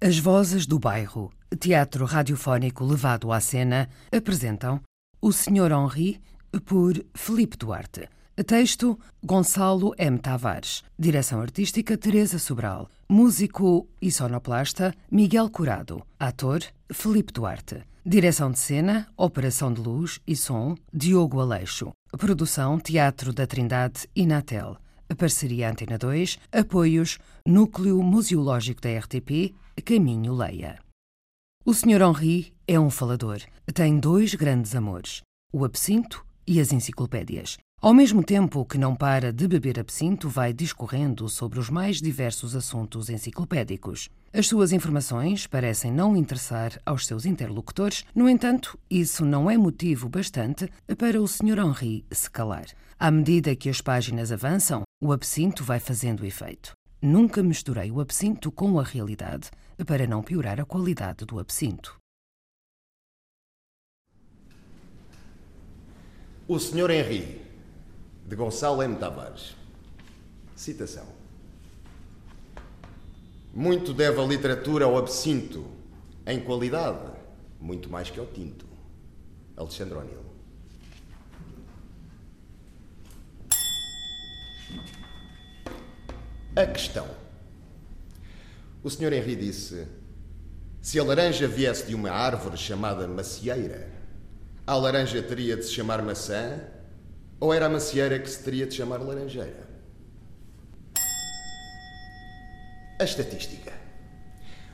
[0.00, 4.80] As Vozes do Bairro, teatro radiofónico levado à cena, apresentam
[5.20, 5.72] O Sr.
[5.72, 6.20] Henri,
[6.64, 8.08] por Felipe Duarte.
[8.46, 10.16] Texto: Gonçalo M.
[10.16, 10.84] Tavares.
[10.96, 12.88] Direção artística: Teresa Sobral.
[13.08, 16.00] Músico e sonoplasta: Miguel Curado.
[16.16, 16.60] Ator:
[16.92, 17.82] Felipe Duarte.
[18.06, 21.90] Direção de cena, operação de luz e som: Diogo Aleixo.
[22.16, 24.76] Produção: Teatro da Trindade e Natel.
[25.16, 30.78] Parceria Antena 2, apoios Núcleo Museológico da RTP, Caminho Leia.
[31.64, 32.02] O Sr.
[32.02, 33.40] Henri é um falador.
[33.72, 37.58] Tem dois grandes amores: o absinto e as enciclopédias.
[37.80, 42.56] Ao mesmo tempo que não para de beber absinto, vai discorrendo sobre os mais diversos
[42.56, 44.08] assuntos enciclopédicos.
[44.32, 50.08] As suas informações parecem não interessar aos seus interlocutores, no entanto, isso não é motivo
[50.08, 51.58] bastante para o Sr.
[51.58, 52.66] Henri se calar.
[52.98, 56.72] À medida que as páginas avançam, o absinto vai fazendo efeito.
[57.00, 59.50] Nunca misturei o absinto com a realidade
[59.84, 61.96] para não piorar a qualidade do absinto.
[66.46, 66.90] O Sr.
[66.90, 67.42] Henri,
[68.26, 68.96] de Gonçalo M.
[68.96, 69.54] Tavares.
[70.56, 71.06] Citação.
[73.54, 75.64] Muito deve a literatura ao absinto,
[76.26, 77.12] em qualidade,
[77.60, 78.66] muito mais que ao tinto.
[79.56, 80.28] Alexandre O'Neill.
[86.56, 87.27] A questão.
[88.82, 89.12] O Sr.
[89.12, 89.86] Henri disse:
[90.80, 93.88] se a laranja viesse de uma árvore chamada macieira,
[94.66, 96.60] a laranja teria de se chamar maçã
[97.40, 99.68] ou era a macieira que se teria de chamar laranjeira?
[103.00, 103.72] A estatística.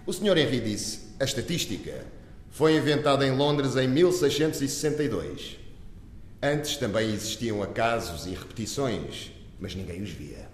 [0.07, 0.37] O Sr.
[0.37, 2.05] Henri disse: a estatística
[2.51, 5.59] foi inventada em Londres em 1662.
[6.43, 10.54] Antes também existiam acasos e repetições, mas ninguém os via.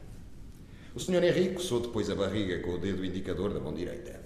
[0.95, 1.23] O Sr.
[1.23, 4.21] Henrique coçou depois a barriga com o dedo indicador da mão direita.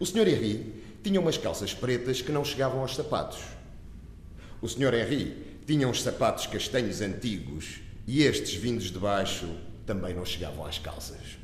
[0.00, 0.28] O Sr.
[0.28, 3.40] Henri tinha umas calças pretas que não chegavam aos sapatos.
[4.60, 4.94] O Sr.
[4.94, 9.48] Henri tinha uns sapatos castanhos antigos e estes vindos de baixo
[9.84, 11.38] também não chegavam às calças.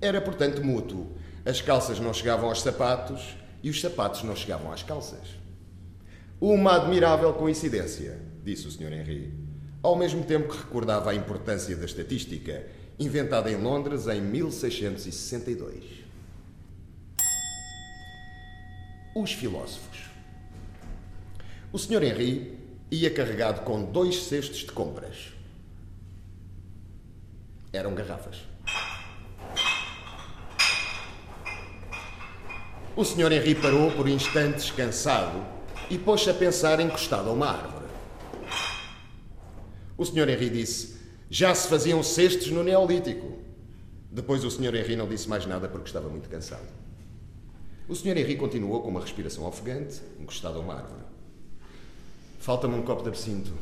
[0.00, 1.16] Era, portanto, mútuo.
[1.44, 5.28] As calças não chegavam aos sapatos e os sapatos não chegavam às calças.
[6.40, 8.92] Uma admirável coincidência, disse o Sr.
[8.92, 9.45] Henri
[9.86, 12.66] ao mesmo tempo que recordava a importância da estatística,
[12.98, 15.84] inventada em Londres em 1662.
[19.14, 20.06] Os filósofos.
[21.72, 22.02] O Sr.
[22.02, 22.58] Henri
[22.90, 25.32] ia carregado com dois cestos de compras.
[27.72, 28.38] Eram garrafas.
[32.96, 33.30] O Sr.
[33.30, 35.46] Henri parou por instantes cansado
[35.88, 37.85] e pôs-se a pensar encostado a uma árvore.
[39.96, 40.28] O Sr.
[40.28, 40.96] Henri disse:
[41.30, 43.38] Já se faziam cestos no Neolítico.
[44.10, 44.74] Depois o Sr.
[44.74, 46.66] Henri não disse mais nada porque estava muito cansado.
[47.88, 48.16] O Sr.
[48.18, 51.02] Henri continuou com uma respiração ofegante, encostado a uma árvore.
[52.40, 53.52] Falta-me um copo de absinto,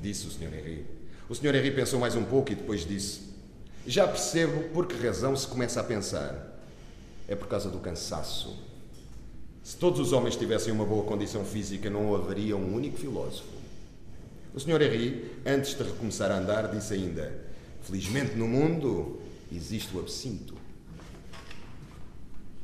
[0.00, 0.54] disse o Sr.
[0.54, 0.86] Henri.
[1.28, 1.54] O Sr.
[1.54, 3.20] Henri pensou mais um pouco e depois disse:
[3.86, 6.46] Já percebo por que razão se começa a pensar.
[7.26, 8.56] É por causa do cansaço.
[9.62, 13.59] Se todos os homens tivessem uma boa condição física, não haveria um único filósofo.
[14.52, 14.82] O Sr.
[14.82, 17.32] Henri, antes de recomeçar a andar, disse ainda:
[17.82, 19.20] Felizmente no mundo
[19.52, 20.54] existe o absinto.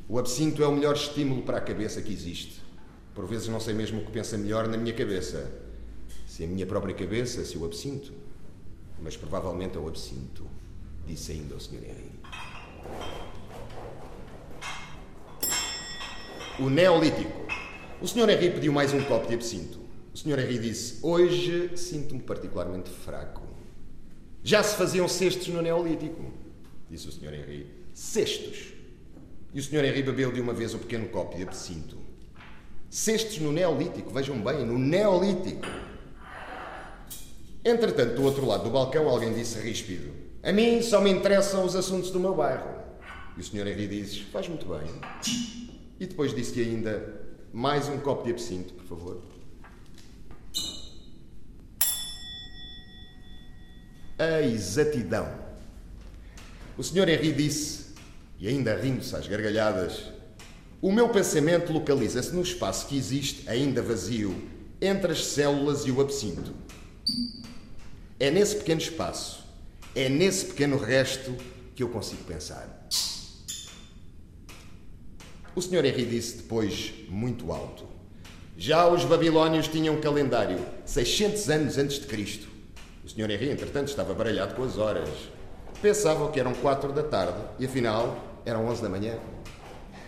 [0.09, 2.61] O absinto é o melhor estímulo para a cabeça que existe.
[3.15, 5.51] Por vezes não sei mesmo o que pensa melhor na minha cabeça.
[6.27, 8.13] Se a minha própria cabeça, se o absinto.
[9.01, 10.45] Mas provavelmente é o absinto,
[11.07, 11.85] disse ainda o Sr.
[11.85, 12.13] Henri.
[16.59, 17.47] O Neolítico.
[18.01, 18.29] O Sr.
[18.31, 19.86] Henri pediu mais um copo de absinto.
[20.17, 20.39] O Sr.
[20.39, 23.43] Henri disse: Hoje sinto-me particularmente fraco.
[24.43, 26.33] Já se faziam cestos no Neolítico,
[26.89, 27.35] disse o Sr.
[27.35, 27.67] Henri.
[27.93, 28.73] Cestos.
[29.53, 29.85] E o Sr.
[29.85, 31.99] Henri bebeu de uma vez o pequeno copo de absinto.
[32.89, 35.67] Cestos no Neolítico, vejam bem, no Neolítico.
[37.63, 41.77] Entretanto, do outro lado do balcão, alguém disse ríspido: A mim só me interessam os
[41.77, 42.71] assuntos do meu bairro.
[43.37, 43.67] E o Sr.
[43.67, 44.89] Henri disse: Faz muito bem.
[46.01, 47.21] E depois disse-lhe ainda:
[47.53, 49.36] Mais um copo de absinto, por favor.
[54.19, 55.31] A exatidão.
[56.77, 57.09] O Sr.
[57.09, 57.87] Henri disse,
[58.39, 60.13] e ainda rindo-se às gargalhadas,
[60.81, 64.35] o meu pensamento localiza-se no espaço que existe, ainda vazio,
[64.81, 66.55] entre as células e o absinto.
[68.19, 69.45] É nesse pequeno espaço,
[69.95, 71.35] é nesse pequeno resto
[71.75, 72.89] que eu consigo pensar.
[75.55, 75.85] O Sr.
[75.87, 77.85] Henri disse depois, muito alto:
[78.57, 82.56] Já os babilónios tinham calendário, 600 anos antes de Cristo.
[83.07, 83.31] O Sr.
[83.31, 85.09] Henri, entretanto, estava baralhado com as horas.
[85.81, 89.15] Pensavam que eram quatro da tarde e, afinal, Eram 11 da manhã.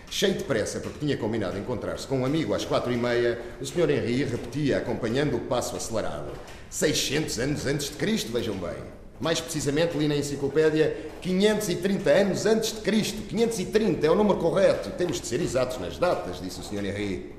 [0.09, 3.65] Cheio de pressa, porque tinha combinado encontrar-se com um amigo às quatro e meia, o
[3.65, 3.89] Sr.
[3.89, 6.31] Henri repetia, acompanhando o passo acelerado.
[6.69, 8.77] 600 anos antes de Cristo, vejam bem.
[9.19, 13.21] Mais precisamente, li na enciclopédia 530 anos antes de Cristo.
[13.21, 14.89] 530 é o número correto.
[14.91, 16.85] Temos de ser exatos nas datas, disse o Sr.
[16.85, 17.35] Henri.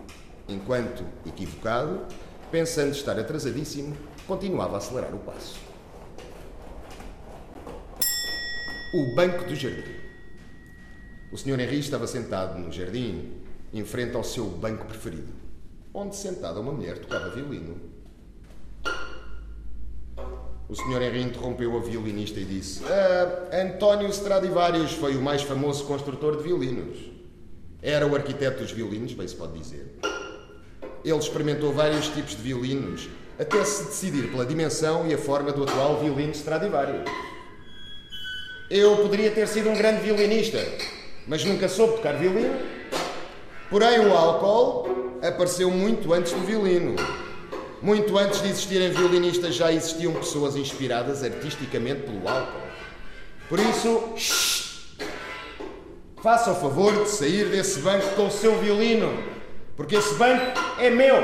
[0.49, 2.01] Enquanto, equivocado,
[2.51, 3.97] pensando estar atrasadíssimo,
[4.31, 5.59] continuava a acelerar o passo.
[8.95, 9.97] O Banco do Jardim.
[11.33, 11.59] O Sr.
[11.59, 13.33] Henri estava sentado no jardim,
[13.73, 15.33] em frente ao seu banco preferido,
[15.93, 17.77] onde sentada uma mulher tocava violino.
[20.69, 21.03] O Sr.
[21.03, 26.45] Henri interrompeu a violinista e disse: ah, António Stradivarius foi o mais famoso construtor de
[26.45, 26.99] violinos.
[27.83, 29.99] Era o arquiteto dos violinos, bem se pode dizer.
[31.05, 33.09] Ele experimentou vários tipos de violinos,
[33.41, 37.11] até se decidir pela dimensão e a forma do atual violino Stradivarius.
[38.69, 40.59] Eu poderia ter sido um grande violinista,
[41.27, 42.55] mas nunca soube tocar violino.
[43.71, 46.97] Porém, o álcool apareceu muito antes do violino.
[47.81, 52.61] Muito antes de existirem violinistas, já existiam pessoas inspiradas artisticamente pelo álcool.
[53.49, 54.99] Por isso, shh,
[56.23, 59.25] faça o favor de sair desse banco com o seu violino,
[59.77, 61.17] porque esse banco é meu,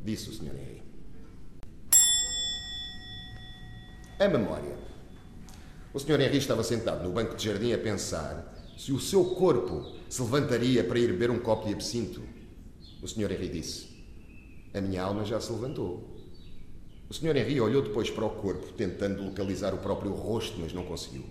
[0.00, 0.61] disse o Sr.
[4.22, 4.76] A memória.
[5.92, 6.20] O Sr.
[6.20, 10.84] Henry estava sentado no banco de jardim a pensar se o seu corpo se levantaria
[10.84, 12.22] para ir beber um copo de absinto.
[13.02, 13.32] O Sr.
[13.32, 13.88] Henry disse:
[14.72, 16.08] A minha alma já se levantou.
[17.10, 17.36] O Sr.
[17.36, 21.24] Henry olhou depois para o corpo, tentando localizar o próprio rosto, mas não conseguiu.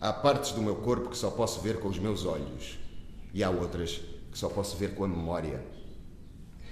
[0.00, 2.80] Há partes do meu corpo que só posso ver com os meus olhos,
[3.32, 4.00] e há outras
[4.32, 5.64] que só posso ver com a memória.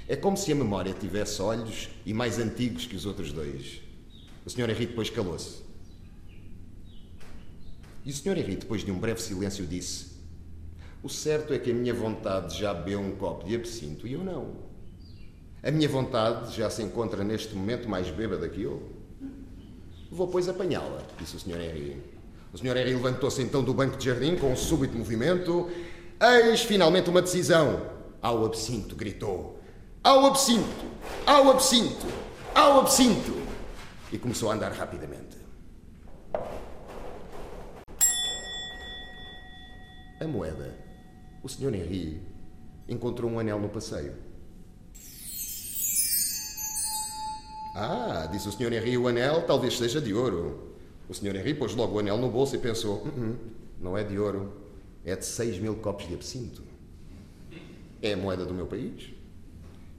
[0.08, 3.83] É como se a memória tivesse olhos e mais antigos que os outros dois.
[4.44, 4.70] O Sr.
[4.70, 5.62] Henry depois calou-se.
[8.04, 8.36] E o Sr.
[8.38, 10.12] Henri, depois de um breve silêncio, disse:
[11.02, 14.22] O certo é que a minha vontade já bebeu um copo de absinto e eu
[14.22, 14.74] não.
[15.62, 18.82] A minha vontade já se encontra neste momento mais bêbada que eu.
[20.10, 21.60] Vou, pois, apanhá-la, disse o Sr.
[21.60, 21.96] Henri.
[22.52, 22.76] O Sr.
[22.76, 25.70] Henri levantou-se então do banco de jardim com um súbito movimento.
[26.20, 27.90] Eis finalmente uma decisão.
[28.20, 29.58] Ao absinto, gritou.
[30.02, 30.84] Ao absinto!
[31.26, 32.06] Ao absinto!
[32.54, 33.43] Ao absinto!
[34.14, 35.36] E começou a andar rapidamente.
[40.20, 40.72] A moeda.
[41.42, 41.74] O Sr.
[41.74, 42.22] Henri
[42.88, 44.14] encontrou um anel no passeio.
[47.74, 48.72] Ah, disse o Sr.
[48.74, 50.76] Henri, o anel talvez seja de ouro.
[51.08, 51.34] O Sr.
[51.34, 53.36] Henri pôs logo o anel no bolso e pensou: uh -uh,
[53.80, 54.54] não é de ouro,
[55.04, 56.62] é de seis mil copos de absinto.
[58.00, 59.12] É a moeda do meu país.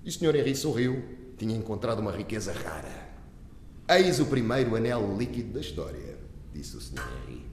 [0.06, 0.38] E o Sr.
[0.38, 1.04] Henri sorriu,
[1.38, 3.05] tinha encontrado uma riqueza rara.
[3.88, 6.18] Eis o primeiro anel líquido da história,
[6.52, 7.04] disse o Sr.
[7.28, 7.46] Henri.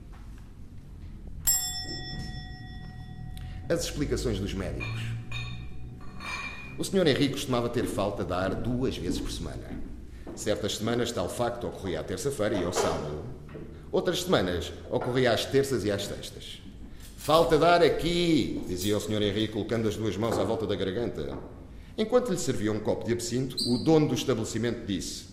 [3.69, 4.99] As explicações dos médicos.
[6.79, 7.05] O Sr.
[7.05, 9.79] Henrique costumava ter falta de ar duas vezes por semana.
[10.35, 13.25] Certas semanas tal facto ocorria à terça-feira e ao sábado.
[13.91, 16.63] Outras semanas ocorria às terças e às sextas.
[17.15, 19.21] Falta de ar aqui, dizia o Sr.
[19.21, 21.37] Henrique, colocando as duas mãos à volta da garganta.
[21.95, 25.32] Enquanto lhe servia um copo de absinto, o dono do estabelecimento disse: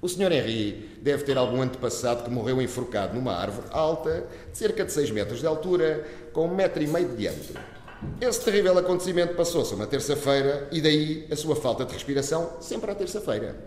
[0.00, 0.30] O Sr.
[0.30, 5.10] Henri deve ter algum antepassado que morreu enforcado numa árvore alta, de cerca de 6
[5.10, 7.60] metros de altura, com um metro e meio de diâmetro.
[8.20, 12.94] Esse terrível acontecimento passou-se uma terça-feira e daí a sua falta de respiração sempre à
[12.94, 13.64] terça-feira.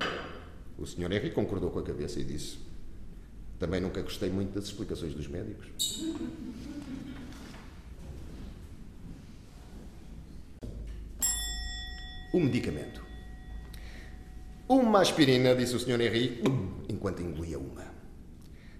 [0.78, 1.12] O Sr.
[1.12, 2.58] Henry concordou com a cabeça e disse:
[3.60, 6.02] Também nunca gostei muito das explicações dos médicos.
[12.34, 13.11] O medicamento.
[14.72, 16.00] Uma aspirina, disse o Sr.
[16.00, 16.42] Henry,
[16.88, 17.71] enquanto engolia uma.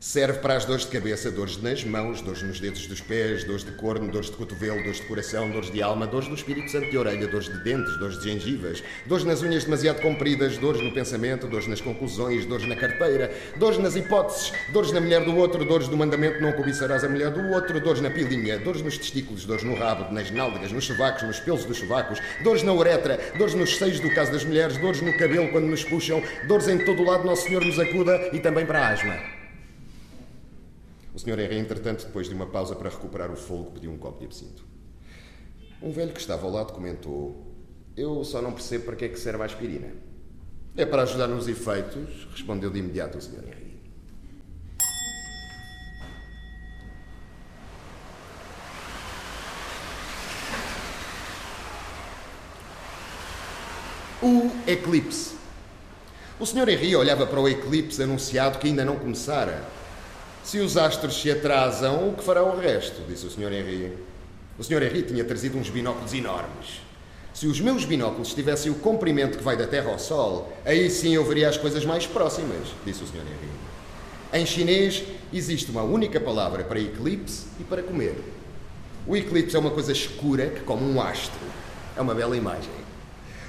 [0.04, 3.64] Serve para as dores de cabeça, dores nas mãos, dores nos dedos dos pés, dores
[3.64, 6.90] de corno, dores de cotovelo, dores de coração, dores de alma, dores do espírito santo
[6.90, 10.92] de orelha, dores de dentes, dores de gengivas, dores nas unhas demasiado compridas, dores no
[10.92, 15.64] pensamento, dores nas conclusões, dores na carteira, dores nas hipóteses, dores na mulher do outro,
[15.64, 19.46] dores do mandamento não cobiçarás a mulher do outro, dores na pilinha, dores nos testículos,
[19.46, 23.54] dores no rabo, nas nádegas, nos sovacos, nos pelos dos sovacos, dores na uretra, dores
[23.54, 27.04] nos seios do caso das mulheres, dores no cabelo quando nos puxam, dores em todo
[27.04, 29.41] o lado Nosso Senhor nos acuda e também para a asma.
[31.14, 31.40] O Sr.
[31.40, 34.64] Henry, entretanto, depois de uma pausa para recuperar o fogo, pediu um copo de absinto.
[35.82, 37.54] Um velho que estava ao lado comentou:
[37.98, 39.94] Eu só não percebo para que é que serve a aspirina.
[40.78, 43.44] É para ajudar nos efeitos, respondeu de imediato o Sr.
[43.44, 43.72] Henry.
[54.24, 55.36] O eclipse.
[56.40, 56.70] O Sr.
[56.70, 59.81] Henry olhava para o eclipse anunciado que ainda não começara
[60.44, 63.02] Se os astros se atrasam, o que fará o resto?
[63.08, 63.54] disse o Sr.
[63.54, 63.94] Henry.
[64.58, 64.84] O Sr.
[64.84, 66.82] Henry tinha trazido uns binóculos enormes.
[67.34, 71.14] Se os meus binóculos tivessem o comprimento que vai da Terra ao Sol, aí sim
[71.14, 73.20] eu veria as coisas mais próximas, disse o Sr.
[73.20, 73.62] Henry.
[74.34, 78.16] Em chinês, existe uma única palavra para eclipse e para comer.
[79.06, 81.40] O eclipse é uma coisa escura que come um astro.
[81.96, 82.72] É uma bela imagem.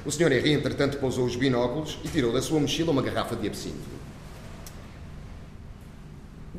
[0.04, 0.32] O Sr.
[0.32, 4.01] Henry, entretanto, pousou os binóculos e tirou da sua mochila uma garrafa de absinto.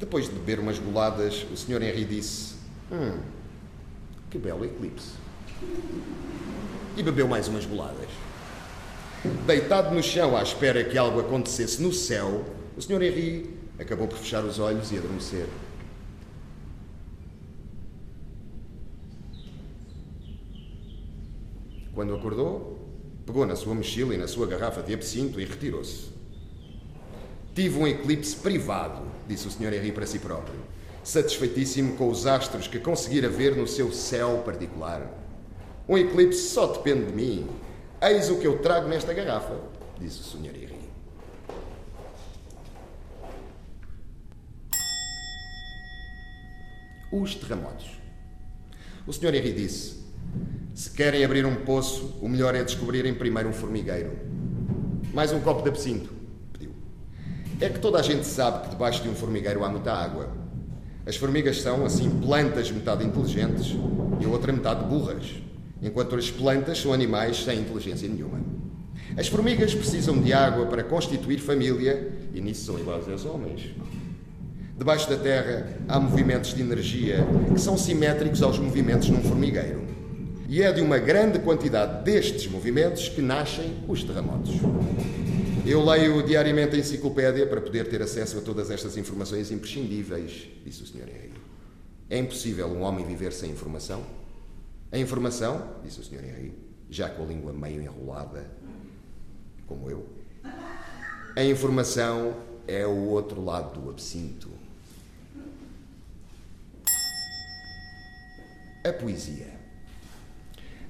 [0.04, 1.82] Depois de beber umas goladas, o Sr.
[1.82, 2.56] Henry disse:
[2.92, 3.22] Hum,
[4.30, 5.12] que belo eclipse.
[6.98, 8.10] E bebeu mais umas goladas.
[9.48, 12.44] Deitado no chão à espera que algo acontecesse no céu,
[12.76, 13.02] o Sr.
[13.02, 15.48] Henry acabou por fechar os olhos e adormecer.
[21.96, 22.78] Quando acordou,
[23.26, 26.13] pegou na sua mochila e na sua garrafa de absinto e retirou-se.
[27.56, 29.74] Tive um eclipse privado, disse o Sr.
[29.74, 30.60] Henry para si próprio,
[31.04, 35.08] satisfeitíssimo com os astros que conseguira ver no seu céu particular.
[35.88, 37.48] Um eclipse só depende de mim.
[38.02, 39.56] Eis o que eu trago nesta garrafa,
[40.00, 40.56] disse o Sr.
[40.56, 40.80] Henry.
[47.12, 47.92] Os terremotos.
[49.06, 49.36] O Sr.
[49.36, 50.04] Henry disse:
[50.74, 54.18] Se querem abrir um poço, o melhor é descobrirem primeiro um formigueiro.
[55.14, 56.23] Mais um copo de absinto
[57.64, 60.30] é que toda a gente sabe que debaixo de um formigueiro há muita água.
[61.06, 63.76] As formigas são, assim, plantas metade inteligentes
[64.20, 65.36] e a outra metade burras,
[65.82, 68.40] enquanto as plantas são animais sem inteligência nenhuma.
[69.16, 73.70] As formigas precisam de água para constituir família e nisso são iguais aos homens.
[74.78, 79.84] Debaixo da terra há movimentos de energia que são simétricos aos movimentos num formigueiro.
[80.50, 84.56] E é de uma grande quantidade destes movimentos que nascem os terremotos.
[85.66, 90.84] Eu leio diariamente a enciclopédia para poder ter acesso a todas estas informações imprescindíveis, disse
[90.84, 91.08] o Sr.
[91.08, 91.34] Henry.
[92.10, 94.06] É impossível um homem viver sem informação?
[94.92, 96.22] A informação, disse o Sr.
[96.26, 96.54] Henry,
[96.90, 98.46] já com a língua meio enrolada,
[99.66, 100.06] como eu,
[101.34, 102.36] a informação
[102.68, 104.50] é o outro lado do absinto.
[108.84, 109.48] A poesia.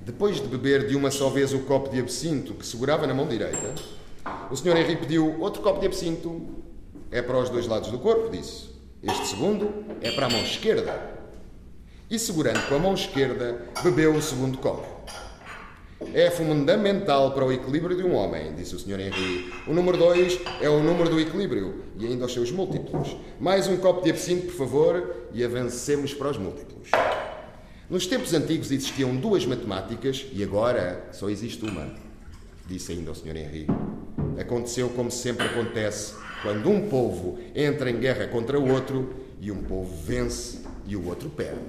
[0.02, 3.28] Depois de beber de uma só vez o copo de absinto que segurava na mão
[3.28, 3.76] direita,
[4.50, 4.78] o Sr.
[4.78, 6.42] Henri pediu outro copo de absinto.
[7.12, 8.70] É para os dois lados do corpo, disse.
[9.02, 11.14] Este segundo é para a mão esquerda.
[12.10, 14.88] E segurando com a mão esquerda, bebeu o segundo copo.
[16.14, 19.00] É fundamental para o equilíbrio de um homem, disse o Sr.
[19.00, 19.54] Henri.
[19.68, 23.16] O número 2 é o número do equilíbrio e ainda os seus múltiplos.
[23.40, 26.90] Mais um copo de absinto, por favor, e avancemos para os múltiplos.
[27.90, 31.94] Nos tempos antigos existiam duas matemáticas e agora só existe uma,
[32.68, 33.38] disse ainda o Sr.
[33.38, 33.68] Henri.
[34.40, 39.64] Aconteceu como sempre acontece quando um povo entra em guerra contra o outro e um
[39.64, 41.60] povo vence e o outro perde.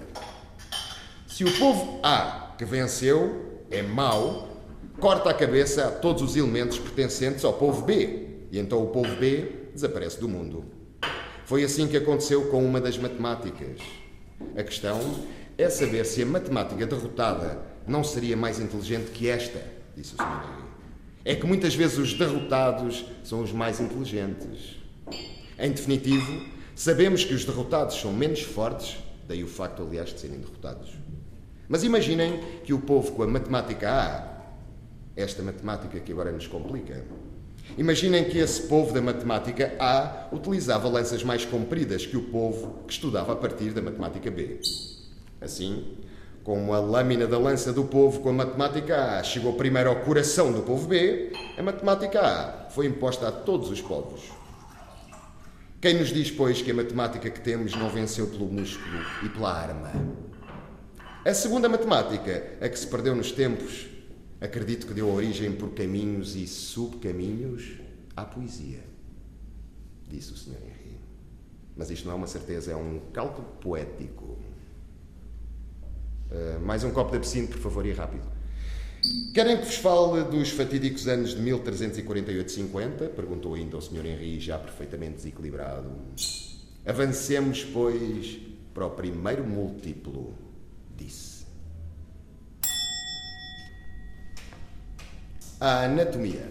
[1.26, 4.48] Se o povo A, que venceu, é mau,
[5.00, 9.14] corta a cabeça a todos os elementos pertencentes ao povo B e então o povo
[9.16, 10.64] B desaparece do mundo.
[11.44, 13.80] Foi assim que aconteceu com uma das matemáticas.
[14.56, 15.00] A questão
[15.58, 19.60] é saber se a matemática derrotada não seria mais inteligente que esta,
[19.96, 20.63] disse o Sr
[21.24, 24.76] é que muitas vezes os derrotados são os mais inteligentes.
[25.58, 30.38] Em definitivo, sabemos que os derrotados são menos fortes, daí o facto, aliás, de serem
[30.38, 30.90] derrotados.
[31.66, 34.34] Mas imaginem que o povo com a matemática A,
[35.16, 37.02] esta matemática que agora nos complica,
[37.78, 42.92] imaginem que esse povo da matemática A utilizava lanças mais compridas que o povo que
[42.92, 44.58] estudava a partir da matemática B.
[45.40, 45.96] Assim,
[46.44, 50.52] como a lâmina da lança do povo com a matemática A chegou primeiro ao coração
[50.52, 54.30] do povo B, a matemática A foi imposta a todos os povos.
[55.80, 59.52] Quem nos diz, pois, que a matemática que temos não venceu pelo músculo e pela
[59.52, 59.90] arma?
[61.24, 63.86] A segunda matemática, a que se perdeu nos tempos,
[64.38, 67.80] acredito que deu origem por caminhos e subcaminhos
[68.14, 68.84] à poesia,
[70.06, 70.56] disse o Sr.
[70.62, 70.98] Henry.
[71.74, 74.53] Mas isto não é uma certeza, é um cálculo poético.
[76.34, 78.24] Uh, mais um copo de absinto, por favor, e rápido.
[79.32, 83.10] Querem que vos fale dos fatídicos anos de 1348-50?
[83.14, 84.04] Perguntou ainda o Sr.
[84.04, 85.92] Henri, já perfeitamente desequilibrado.
[86.84, 88.40] Avancemos, pois,
[88.72, 90.34] para o primeiro múltiplo,
[90.96, 91.46] disse.
[95.60, 96.50] A anatomia.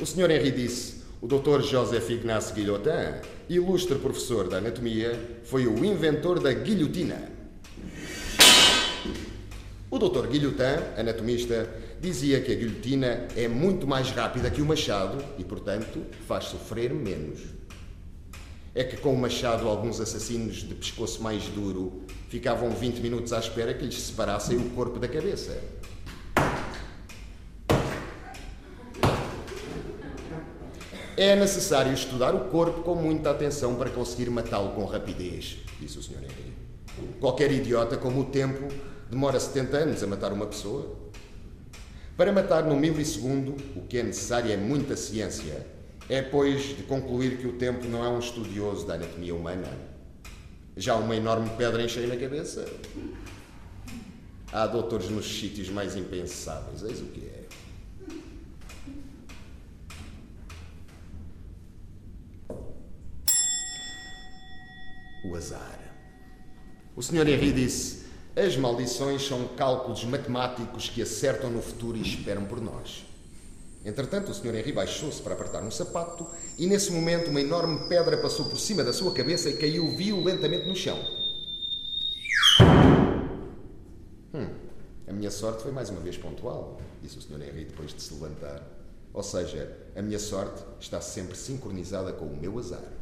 [0.00, 0.32] O Sr.
[0.32, 1.62] Henri disse: o Dr.
[1.62, 7.33] Joseph Ignace Guillotin, ilustre professor da anatomia, foi o inventor da guilhotina.
[9.90, 10.26] O Dr.
[10.26, 11.68] Guilhotin, anatomista,
[12.00, 16.92] dizia que a guilhotina é muito mais rápida que o machado e, portanto, faz sofrer
[16.92, 17.40] menos.
[18.74, 23.38] é que com o machado alguns assassinos de pescoço mais duro ficavam 20 minutos à
[23.38, 25.56] espera que lhes separassem o corpo da cabeça.
[31.16, 36.02] É necessário estudar o corpo com muita atenção para conseguir matá-lo com rapidez, disse o
[36.02, 36.24] Sr.
[36.24, 36.52] Henry.
[37.20, 38.66] Qualquer idiota, como o tempo,
[39.10, 40.96] demora 70 anos a matar uma pessoa.
[42.16, 45.66] Para matar no milissegundo, o que é necessário é muita ciência.
[46.08, 49.68] É, pois, de concluir que o tempo não é um estudioso da anatomia humana.
[50.76, 52.66] Já uma enorme pedra enchei na cabeça?
[54.52, 57.44] Há doutores nos sítios mais impensáveis, eis o que é.
[65.24, 65.78] o azar.
[66.94, 67.26] O Sr.
[67.28, 68.03] Henry disse:
[68.36, 73.06] As maldições são cálculos matemáticos que acertam no futuro e esperam por nós.
[73.84, 74.56] Entretanto, o Sr.
[74.56, 76.26] Henry baixou-se para apertar um sapato
[76.58, 80.66] e, nesse momento, uma enorme pedra passou por cima da sua cabeça e caiu violentamente
[80.66, 80.98] no chão.
[84.34, 84.48] Hum,
[85.06, 87.40] a minha sorte foi mais uma vez pontual, disse o Sr.
[87.40, 88.66] Henry depois de se levantar.
[89.12, 92.92] Ou seja, a minha sorte está sempre sincronizada com o meu azar.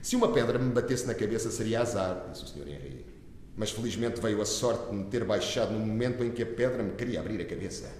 [0.00, 2.68] Se uma pedra me batesse na cabeça seria azar, disse o Sr.
[2.68, 3.15] Henry.
[3.56, 6.82] Mas felizmente veio a sorte de me ter baixado no momento em que a pedra
[6.82, 7.90] me queria abrir a cabeça.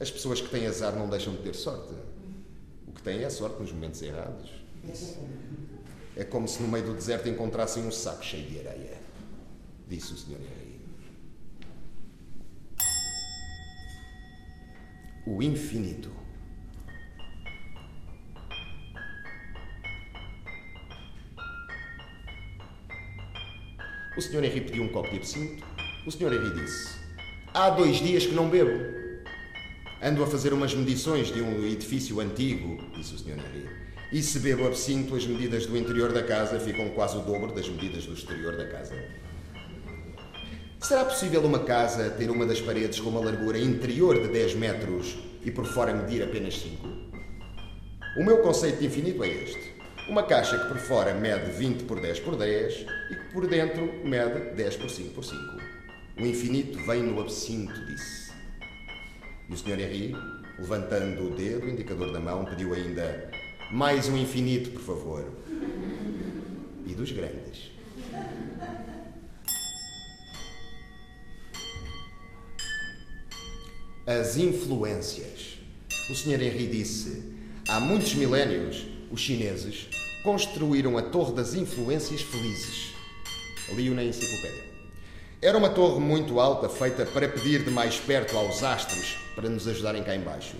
[0.00, 1.94] As pessoas que têm azar não deixam de ter sorte.
[2.86, 4.50] O que têm é sorte nos momentos errados.
[6.16, 8.98] É como se no meio do deserto encontrassem um saco cheio de areia,
[9.88, 10.32] disse o Sr.
[10.40, 10.80] Henry.
[15.26, 16.23] O infinito.
[24.16, 24.44] O Sr.
[24.44, 25.64] Henry pediu um copo de absinto.
[26.06, 26.32] O Sr.
[26.32, 26.94] Henry disse:
[27.52, 28.94] Há dois dias que não bebo.
[30.00, 33.32] Ando a fazer umas medições de um edifício antigo, disse o Sr.
[33.32, 33.68] Henry.
[34.12, 37.68] E se bebo absinto, as medidas do interior da casa ficam quase o dobro das
[37.68, 38.94] medidas do exterior da casa.
[40.80, 45.16] Será possível uma casa ter uma das paredes com uma largura interior de 10 metros
[45.44, 46.86] e por fora medir apenas 5?
[48.18, 49.73] O meu conceito de infinito é este.
[50.06, 53.90] Uma caixa que por fora mede 20 por 10 por 10 e que por dentro
[54.04, 55.40] mede 10 por 5 por 5.
[56.18, 58.30] O infinito vem no absinto, disse.
[59.48, 59.80] E o Sr.
[59.80, 60.14] Henry,
[60.58, 63.30] levantando o dedo, o indicador da mão, pediu ainda
[63.70, 65.24] mais um infinito, por favor.
[66.86, 67.70] E dos grandes.
[74.06, 75.58] As influências.
[76.10, 76.42] O Sr.
[76.42, 77.22] Henry disse:
[77.66, 79.88] há muitos milénios os chineses
[80.24, 82.92] construíram a Torre das Influências Felizes.
[83.72, 84.64] Li-o na enciclopédia.
[85.40, 89.68] Era uma torre muito alta, feita para pedir de mais perto aos astros para nos
[89.68, 90.56] ajudarem cá embaixo.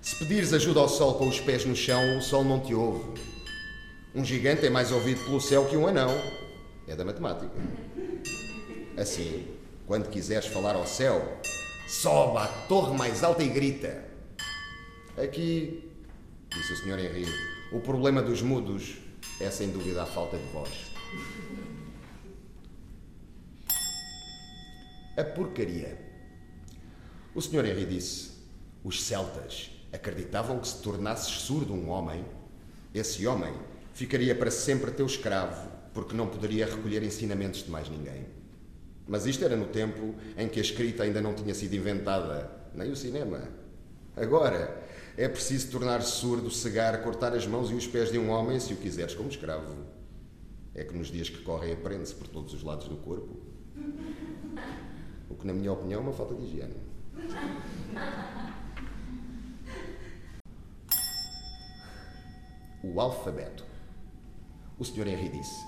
[0.00, 3.20] Se pedires ajuda ao sol com os pés no chão, o sol não te ouve.
[4.14, 6.16] Um gigante é mais ouvido pelo céu que um anão.
[6.86, 7.50] É da matemática.
[8.96, 9.48] Assim,
[9.84, 11.40] quando quiseres falar ao céu,
[11.88, 14.04] sobe à torre mais alta e grita.
[15.20, 15.90] Aqui,
[16.50, 17.00] disse o Sr.
[17.00, 18.98] Henrique, o problema dos mudos
[19.40, 20.70] é sem dúvida a falta de voz.
[25.16, 25.98] A porcaria.
[27.34, 27.64] O Sr.
[27.64, 28.30] Henry disse:
[28.84, 32.24] os celtas acreditavam que se tornasses surdo um homem,
[32.94, 33.52] esse homem
[33.92, 38.24] ficaria para sempre teu escravo, porque não poderia recolher ensinamentos de mais ninguém.
[39.04, 42.92] Mas isto era no tempo em que a escrita ainda não tinha sido inventada, nem
[42.92, 43.48] o cinema.
[44.16, 44.83] Agora,
[45.16, 48.72] é preciso tornar-se surdo, cegar, cortar as mãos e os pés de um homem, se
[48.72, 49.74] o quiseres, como escravo.
[50.74, 53.36] É que nos dias que correm aprende-se por todos os lados do corpo.
[55.30, 56.74] O que, na minha opinião, é uma falta de higiene.
[62.82, 63.64] O alfabeto.
[64.76, 65.06] O Sr.
[65.06, 65.64] Henry disse: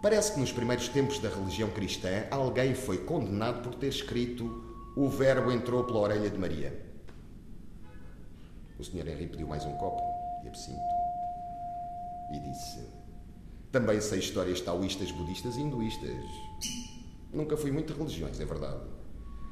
[0.00, 4.62] Parece que nos primeiros tempos da religião cristã alguém foi condenado por ter escrito
[4.96, 6.83] o verbo entrou pela orelha de Maria.
[8.78, 9.06] O Sr.
[9.08, 10.02] Henry pediu mais um copo
[10.42, 10.80] de absinto
[12.32, 12.80] e disse:
[13.70, 16.10] Também sei histórias taoístas, budistas e hinduístas.
[17.32, 18.80] Nunca fui muito de religiões, é verdade.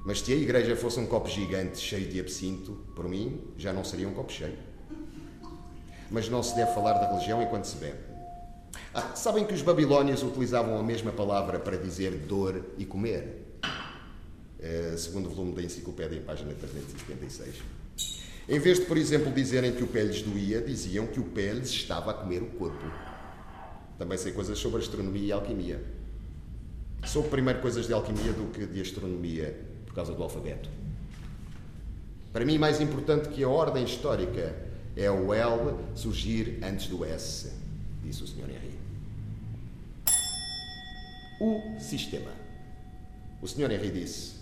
[0.04, 3.84] Mas se a igreja fosse um copo gigante cheio de absinto, por mim já não
[3.84, 4.58] seria um copo cheio.
[6.10, 7.98] Mas não se deve falar da religião enquanto se bebe.
[8.92, 13.60] Ah, sabem que os babilónios utilizavam a mesma palavra para dizer dor e comer?
[14.58, 17.81] É, segundo o volume da enciclopédia, página 376.
[18.48, 22.10] Em vez de, por exemplo, dizerem que o pé doía, diziam que o pé estava
[22.10, 22.84] a comer o corpo.
[23.98, 25.82] Também sei coisas sobre astronomia e alquimia.
[27.04, 30.68] Sou primeiro coisas de alquimia do que de astronomia, por causa do alfabeto.
[32.32, 34.56] Para mim, mais importante que a ordem histórica
[34.96, 37.52] é o L surgir antes do S.
[38.02, 38.50] disse o Sr.
[38.50, 38.78] Henry.
[41.40, 42.30] O sistema.
[43.40, 43.70] O Sr.
[43.70, 44.32] Henry disse: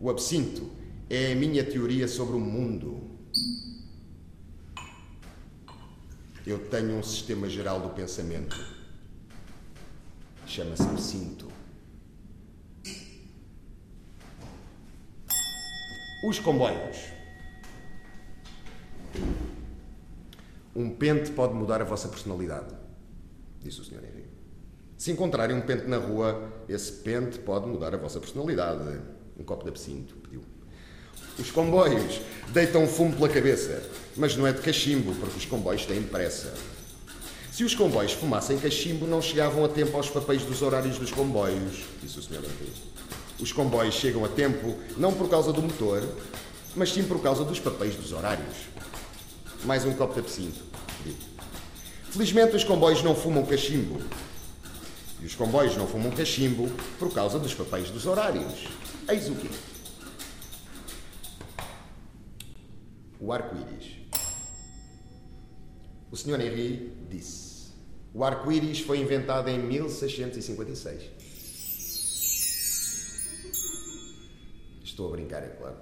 [0.00, 0.70] O absinto
[1.08, 3.07] é a minha teoria sobre o mundo.
[6.46, 8.56] Eu tenho um sistema geral do pensamento.
[10.46, 11.46] Chama-se absinto.
[16.26, 16.96] Os comboios.
[20.74, 22.74] Um pente pode mudar a vossa personalidade,
[23.60, 24.04] disse o Sr.
[24.04, 24.26] Henry.
[24.96, 29.00] Se encontrarem um pente na rua, esse pente pode mudar a vossa personalidade.
[29.38, 30.42] Um copo de absinto, pediu.
[31.38, 33.82] Os comboios deitam fumo pela cabeça,
[34.16, 36.52] mas não é de cachimbo, porque os comboios têm pressa.
[37.52, 41.84] Se os comboios fumassem cachimbo, não chegavam a tempo aos papéis dos horários dos comboios,
[42.02, 42.36] disse o Sr.
[42.36, 42.72] Henry.
[43.40, 46.02] Os comboios chegam a tempo não por causa do motor,
[46.74, 48.56] mas sim por causa dos papéis dos horários.
[49.64, 50.60] Mais um copo de absinto.
[52.10, 54.00] Felizmente os comboios não fumam cachimbo.
[55.20, 58.68] E os comboios não fumam cachimbo por causa dos papéis dos horários.
[59.08, 59.48] Eis o quê?
[63.20, 63.96] O arco-íris.
[66.10, 66.40] O Sr.
[66.40, 67.72] Henry disse:
[68.14, 71.02] O arco-íris foi inventado em 1656.
[74.82, 75.76] Estou a brincar, é claro.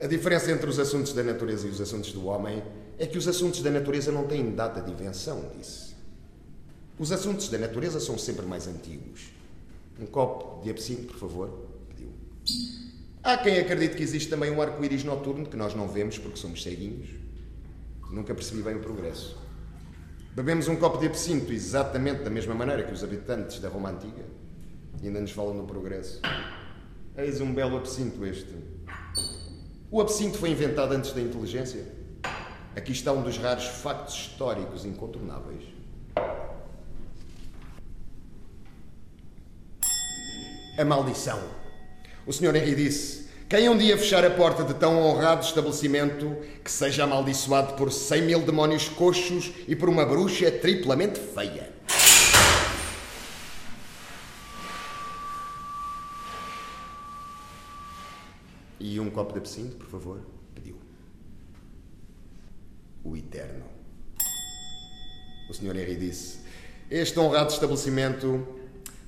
[0.00, 2.62] A diferença entre os assuntos da natureza e os assuntos do homem
[2.98, 5.94] é que os assuntos da natureza não têm data de invenção, disse.
[6.98, 9.30] Os assuntos da natureza são sempre mais antigos.
[10.00, 12.12] Um copo de absinto, por favor, pediu.
[13.28, 16.62] Há quem acredite que existe também um arco-íris noturno que nós não vemos porque somos
[16.62, 17.10] ceguinhos.
[18.10, 19.36] Nunca percebi bem o progresso.
[20.34, 24.24] Bebemos um copo de absinto exatamente da mesma maneira que os habitantes da Roma Antiga
[25.02, 26.22] e ainda nos falam no progresso.
[27.18, 28.54] Eis um belo absinto este.
[29.90, 31.84] O absinto foi inventado antes da inteligência.
[32.74, 35.64] Aqui está um dos raros factos históricos incontornáveis.
[40.78, 41.67] A maldição.
[42.28, 42.54] O Sr.
[42.54, 47.72] Henry disse: Quem um dia fechar a porta de tão honrado estabelecimento, que seja amaldiçoado
[47.72, 51.72] por cem mil demónios coxos e por uma bruxa triplamente feia.
[58.78, 60.20] E um copo de absinto, por favor,
[60.54, 60.76] pediu.
[63.02, 63.64] O Eterno.
[65.48, 65.74] O Sr.
[65.74, 66.40] Henry disse:
[66.90, 68.57] Este honrado estabelecimento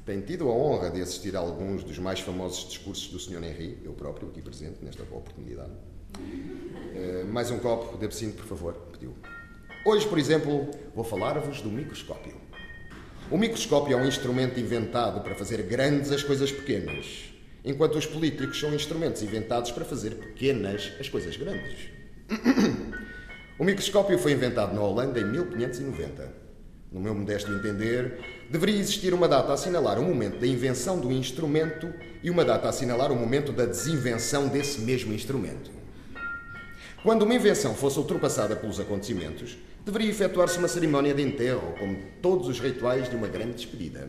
[0.04, 3.44] tem tido a honra de assistir a alguns dos mais famosos discursos do Sr.
[3.44, 5.72] Henry, eu próprio aqui presente nesta oportunidade.
[6.16, 9.14] Uh, mais um copo de absinto, por favor, pediu.
[9.84, 12.34] Hoje, por exemplo, vou falar-vos do microscópio.
[13.30, 17.32] O microscópio é um instrumento inventado para fazer grandes as coisas pequenas,
[17.64, 21.88] enquanto os políticos são instrumentos inventados para fazer pequenas as coisas grandes.
[23.60, 26.32] O microscópio foi inventado na Holanda em 1590.
[26.90, 28.18] No meu modesto entender,
[28.50, 32.66] deveria existir uma data a assinalar o momento da invenção do instrumento e uma data
[32.66, 35.70] a assinalar o momento da desinvenção desse mesmo instrumento.
[37.04, 42.48] Quando uma invenção fosse ultrapassada pelos acontecimentos, deveria efetuar-se uma cerimónia de enterro, como todos
[42.48, 44.08] os rituais de uma grande despedida.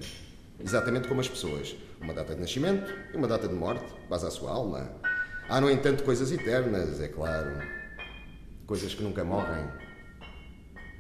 [0.60, 1.76] Exatamente como as pessoas.
[2.02, 4.92] Uma data de nascimento e uma data de morte, base à sua alma.
[5.48, 7.62] Há, no entanto, coisas eternas, é claro.
[8.66, 9.68] Coisas que nunca morrem.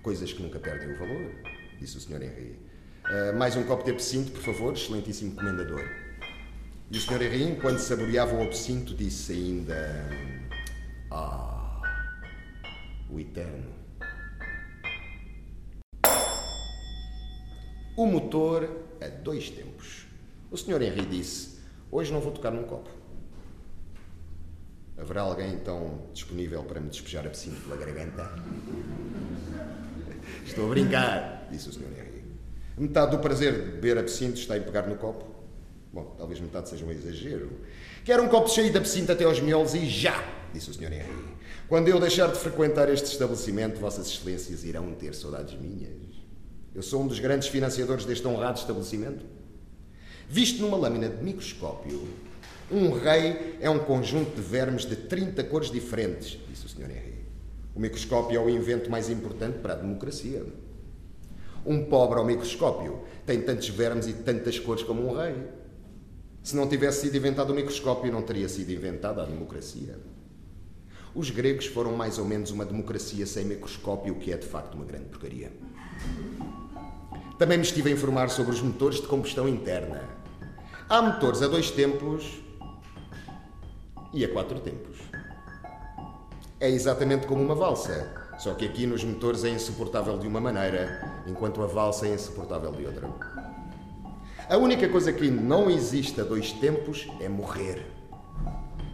[0.03, 1.31] Coisas que nunca perdem o valor,
[1.79, 2.21] disse o Sr.
[2.21, 2.71] Henry.
[3.11, 5.83] Uh, mais um copo de absinto, por favor, excelentíssimo comendador.
[6.89, 7.23] E o Sr.
[7.23, 10.07] Henry, enquanto saboreava o absinto, disse ainda:
[11.11, 11.81] Ah,
[13.09, 13.69] o eterno.
[17.97, 18.69] O motor
[19.01, 20.07] a dois tempos.
[20.49, 20.81] O Sr.
[20.81, 21.59] Henry disse:
[21.91, 22.89] Hoje não vou tocar num copo.
[24.97, 28.31] Haverá alguém então disponível para me despejar absinto pela garganta?
[30.47, 31.91] Estou a brincar, disse o Sr.
[31.91, 32.10] Henry.
[32.77, 35.25] Metade do prazer de beber absinto está em pegar no copo.
[35.93, 37.51] Bom, talvez metade seja um exagero.
[38.05, 40.93] Quero um copo cheio de absinto até aos miolos e já, disse o Sr.
[40.93, 41.31] Henry.
[41.67, 45.91] Quando eu deixar de frequentar este estabelecimento, Vossas Excelências irão ter saudades minhas.
[46.73, 49.25] Eu sou um dos grandes financiadores deste honrado estabelecimento.
[50.29, 52.07] Visto numa lâmina de microscópio,
[52.71, 56.89] um rei é um conjunto de vermes de 30 cores diferentes, disse o Sr.
[56.89, 57.25] Henry.
[57.75, 60.45] O microscópio é o invento mais importante para a democracia.
[61.65, 65.35] Um pobre ao microscópio tem tantos vermes e tantas cores como um rei.
[66.41, 69.99] Se não tivesse sido inventado o microscópio, não teria sido inventada a democracia.
[71.13, 74.75] Os gregos foram mais ou menos uma democracia sem microscópio, o que é de facto
[74.75, 75.51] uma grande porcaria.
[77.37, 80.03] Também me estive a informar sobre os motores de combustão interna.
[80.89, 82.41] Há motores a dois tempos
[84.13, 84.97] e a quatro tempos.
[86.59, 91.23] É exatamente como uma valsa, Só que aqui nos motores é insuportável de uma maneira,
[91.27, 93.07] enquanto a valsa é insuportável de outra.
[94.49, 97.85] A única coisa que não existe a dois tempos é morrer.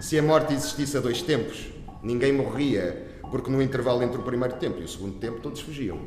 [0.01, 1.69] Se a morte existisse a dois tempos,
[2.03, 5.97] ninguém morria, porque no intervalo entre o primeiro tempo e o segundo tempo todos fugiam.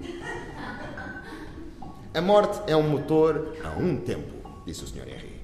[2.13, 5.09] A morte é um motor a um tempo, disse o Sr.
[5.09, 5.41] Henry.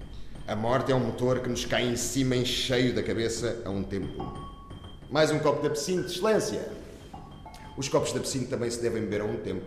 [0.46, 3.70] A morte é um motor que nos cai em cima em cheio da cabeça a
[3.70, 4.22] um tempo.
[5.10, 6.84] Mais um copo de absinto, excelência.
[7.76, 9.66] Os copos de absinto também se devem beber a um tempo.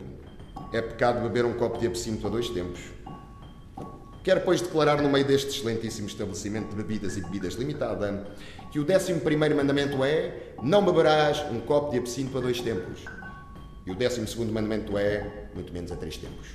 [0.74, 2.80] É pecado beber um copo de absinto a dois tempos.
[4.24, 8.28] Quero, pois, declarar no meio deste excelentíssimo estabelecimento de bebidas e bebidas limitada
[8.72, 13.06] que o décimo primeiro mandamento é não beberás um copo de absinto a dois tempos.
[13.86, 16.50] E o décimo segundo mandamento é muito menos a três tempos.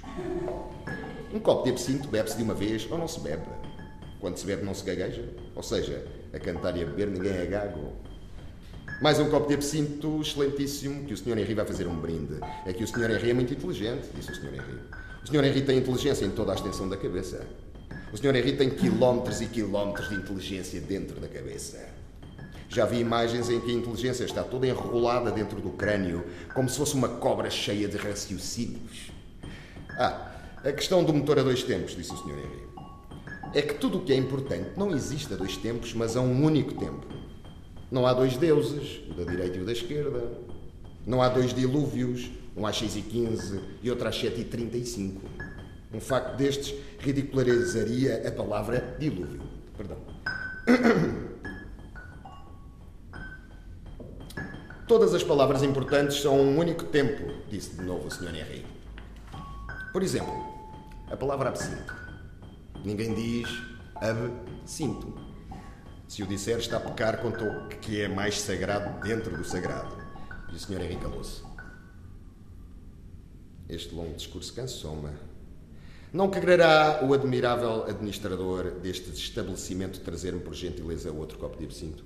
[1.33, 3.47] Um copo de absinto bebe-se de uma vez ou não se bebe.
[4.21, 5.25] Quando se bebe não se gagueja.
[5.57, 7.93] Ou seja, a cantar e a beber ninguém é gago.
[9.01, 11.39] Mais um copo de absinto excelentíssimo que o Sr.
[11.39, 12.39] Henry vai fazer um brinde.
[12.65, 13.11] É que o Sr.
[13.11, 14.55] Henry é muito inteligente, disse o Sr.
[14.55, 14.79] Henry.
[15.23, 15.45] O Sr.
[15.45, 17.45] Henry tem inteligência em toda a extensão da cabeça.
[18.13, 18.37] O Sr.
[18.37, 21.85] Henry tem quilómetros e quilómetros de inteligência dentro da cabeça.
[22.69, 26.79] Já vi imagens em que a inteligência está toda enrolada dentro do crânio, como se
[26.79, 29.11] fosse uma cobra cheia de raciocínios.
[29.99, 30.31] Ah,
[30.65, 32.31] a questão do motor a dois tempos, disse o Sr.
[32.31, 32.65] Henry.
[33.55, 36.45] É que tudo o que é importante não existe a dois tempos, mas a um
[36.45, 37.24] único tempo.
[37.95, 40.21] Não há dois deuses, o da direita e o da esquerda.
[41.07, 45.23] Não há dois dilúvios, um às 6 e 15 e outro às 7 e 35.
[45.93, 49.43] Um facto destes ridicularizaria a palavra dilúvio.
[49.77, 49.99] Perdão.
[54.89, 58.35] Todas as palavras importantes são um único tempo, disse de novo o Sr.
[58.35, 58.67] Henry.
[59.93, 60.35] Por exemplo,
[61.09, 61.95] a palavra absinto.
[62.85, 63.49] Ninguém diz
[63.95, 65.24] absinto.
[66.15, 69.97] Se o disser, está a pecar contra o que é mais sagrado dentro do sagrado.
[70.49, 70.83] E o Sr.
[70.83, 71.43] Henrique calou-se.
[73.69, 75.11] Este longo discurso cansou-me.
[76.13, 82.05] Não quererá o admirável administrador deste estabelecimento trazer-me, por gentileza, outro copo de absinto?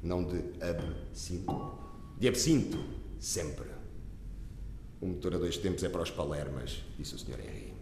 [0.00, 1.78] Não de absinto?
[2.20, 2.78] De absinto,
[3.18, 3.66] sempre.
[5.00, 7.40] O motor a dois tempos é para os palermas, disse o Sr.
[7.40, 7.74] Henry.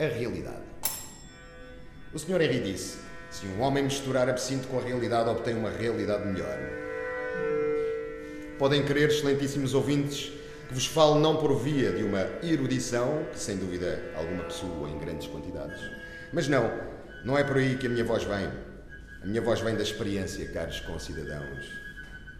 [0.00, 0.64] A realidade.
[2.12, 2.40] O Sr.
[2.40, 6.56] Henry disse: se um homem misturar absinto com a realidade, obtém uma realidade melhor.
[8.56, 10.30] Podem crer, excelentíssimos ouvintes,
[10.68, 14.96] que vos falo não por via de uma erudição, que sem dúvida alguma pessoa em
[15.00, 15.80] grandes quantidades.
[16.32, 16.70] Mas não,
[17.24, 18.48] não é por aí que a minha voz vem.
[19.20, 21.66] A minha voz vem da experiência, caros concidadãos.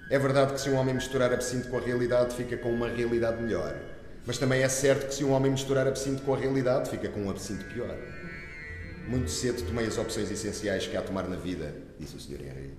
[0.08, 3.42] É verdade que se um homem misturar absinto com a realidade, fica com uma realidade
[3.42, 3.74] melhor.
[4.24, 7.22] Mas também é certo que se um homem misturar absinto com a realidade, fica com
[7.22, 7.96] um absinto pior.
[9.08, 12.40] Muito cedo tomei as opções essenciais que há a tomar na vida, disse o Sr.
[12.40, 12.74] Henry.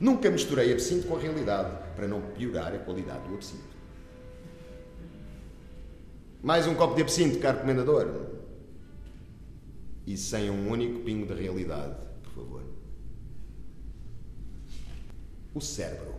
[0.00, 3.76] Nunca misturei absinto com a realidade, para não piorar a qualidade do absinto.
[6.42, 8.30] Mais um copo de absinto, caro comendador.
[10.06, 12.64] E sem um único pingo de realidade, por favor.
[15.54, 16.14] O cérebro.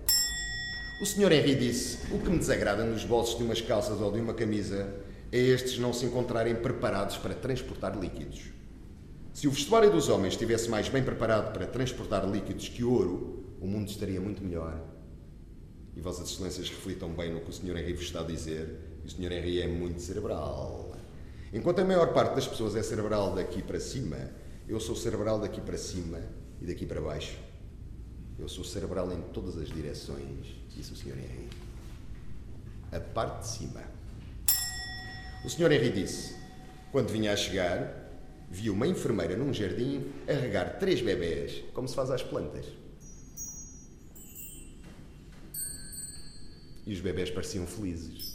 [1.01, 1.31] O Sr.
[1.31, 4.93] Henry disse: O que me desagrada nos bolsos de umas calças ou de uma camisa
[5.31, 8.60] é estes não se encontrarem preparados para transportar líquidos.
[9.33, 13.65] Se o vestuário dos homens estivesse mais bem preparado para transportar líquidos que ouro, o
[13.65, 14.79] mundo estaria muito melhor.
[15.95, 17.77] E Vossas Excelências reflitam bem no que o Sr.
[17.77, 18.79] Henry vos está a dizer.
[19.03, 19.31] E o Sr.
[19.31, 20.97] Henry é muito cerebral.
[21.53, 24.17] Enquanto a maior parte das pessoas é cerebral daqui para cima,
[24.67, 26.19] eu sou cerebral daqui para cima
[26.61, 27.37] e daqui para baixo.
[28.39, 31.17] Eu sou cerebral em todas as direções, disse o Sr.
[31.17, 31.49] Henry.
[32.91, 33.81] A parte de cima.
[35.43, 35.71] O Sr.
[35.71, 36.35] Henry disse:
[36.91, 38.00] quando vinha a chegar,
[38.51, 42.65] viu uma enfermeira num jardim a regar três bebés, como se faz às plantas.
[46.85, 48.31] E os bebés pareciam felizes.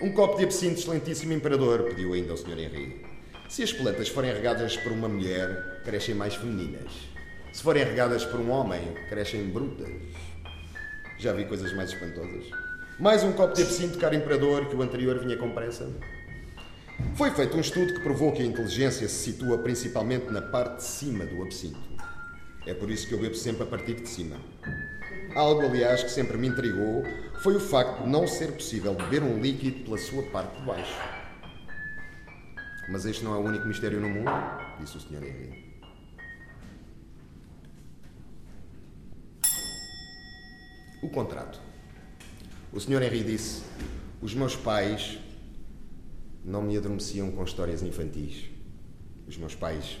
[0.00, 2.58] Um copo de absinto, excelentíssimo imperador, pediu ainda o Sr.
[2.58, 3.04] Henri.
[3.48, 6.90] Se as plantas forem regadas por uma mulher, crescem mais femininas.
[7.52, 9.92] Se forem regadas por um homem, crescem brutas.
[11.18, 12.46] Já vi coisas mais espantosas.
[12.98, 15.88] Mais um copo de absinto, caro imperador, que o anterior vinha com pressa.
[17.14, 20.84] Foi feito um estudo que provou que a inteligência se situa principalmente na parte de
[20.84, 21.78] cima do absinto.
[22.66, 24.36] É por isso que eu bebo sempre a partir de cima.
[25.34, 27.04] Algo, aliás, que sempre me intrigou
[27.42, 31.00] foi o facto de não ser possível beber um líquido pela sua parte de baixo.
[32.88, 34.30] Mas este não é o único mistério no mundo,
[34.78, 35.22] disse o Sr.
[35.24, 35.72] Henry.
[41.02, 41.60] O contrato.
[42.72, 43.02] O Sr.
[43.02, 43.62] Henry disse:
[44.20, 45.18] Os meus pais
[46.44, 48.50] não me adormeciam com histórias infantis.
[49.28, 49.98] Os meus pais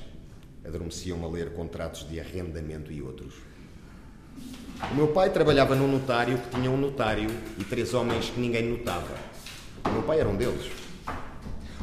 [0.64, 3.34] adormeciam-me a ler contratos de arrendamento e outros.
[4.90, 8.68] O meu pai trabalhava num notário que tinha um notário e três homens que ninguém
[8.68, 9.16] notava.
[9.84, 10.70] O meu pai era um deles.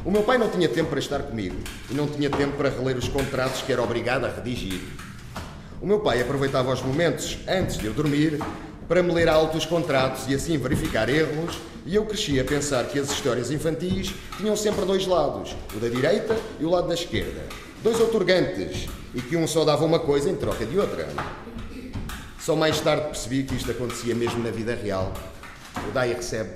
[0.04, 1.56] O meu pai não tinha tempo para estar comigo
[1.90, 4.80] e não tinha tempo para reler os contratos que era obrigado a redigir.
[5.80, 8.38] O meu pai aproveitava os momentos antes de eu dormir
[8.86, 12.84] para me ler alto os contratos e assim verificar erros, e eu cresci a pensar
[12.86, 16.94] que as histórias infantis tinham sempre dois lados, o da direita e o lado da
[16.94, 17.42] esquerda.
[17.82, 21.08] Dois otorgantes, e que um só dava uma coisa em troca de outra.
[22.38, 25.12] Só mais tarde percebi que isto acontecia mesmo na vida real.
[25.88, 26.54] O dá e recebe.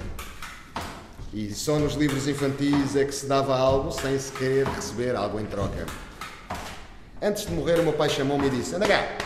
[1.33, 5.41] E só nos livros infantis é que se dava algo sem se querer receber algo
[5.41, 5.87] em troca.
[7.21, 9.17] Antes de morrer, o meu pai chamou-me e disse: Anda cá,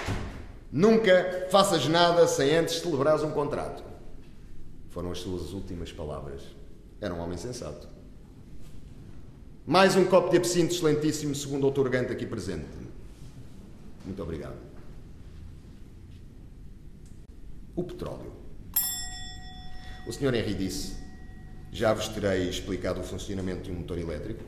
[0.71, 3.83] Nunca faças nada sem antes celebrares um contrato.
[4.91, 6.43] Foram as suas últimas palavras.
[7.01, 7.89] Era um homem sensato.
[9.67, 12.67] Mais um copo de absinto excelentíssimo, segundo o doutor Gante aqui presente.
[14.05, 14.57] Muito obrigado.
[17.77, 18.33] O petróleo.
[20.09, 20.35] O Sr.
[20.35, 20.97] Henry disse:
[21.71, 24.43] Já vos terei explicado o funcionamento de um motor elétrico.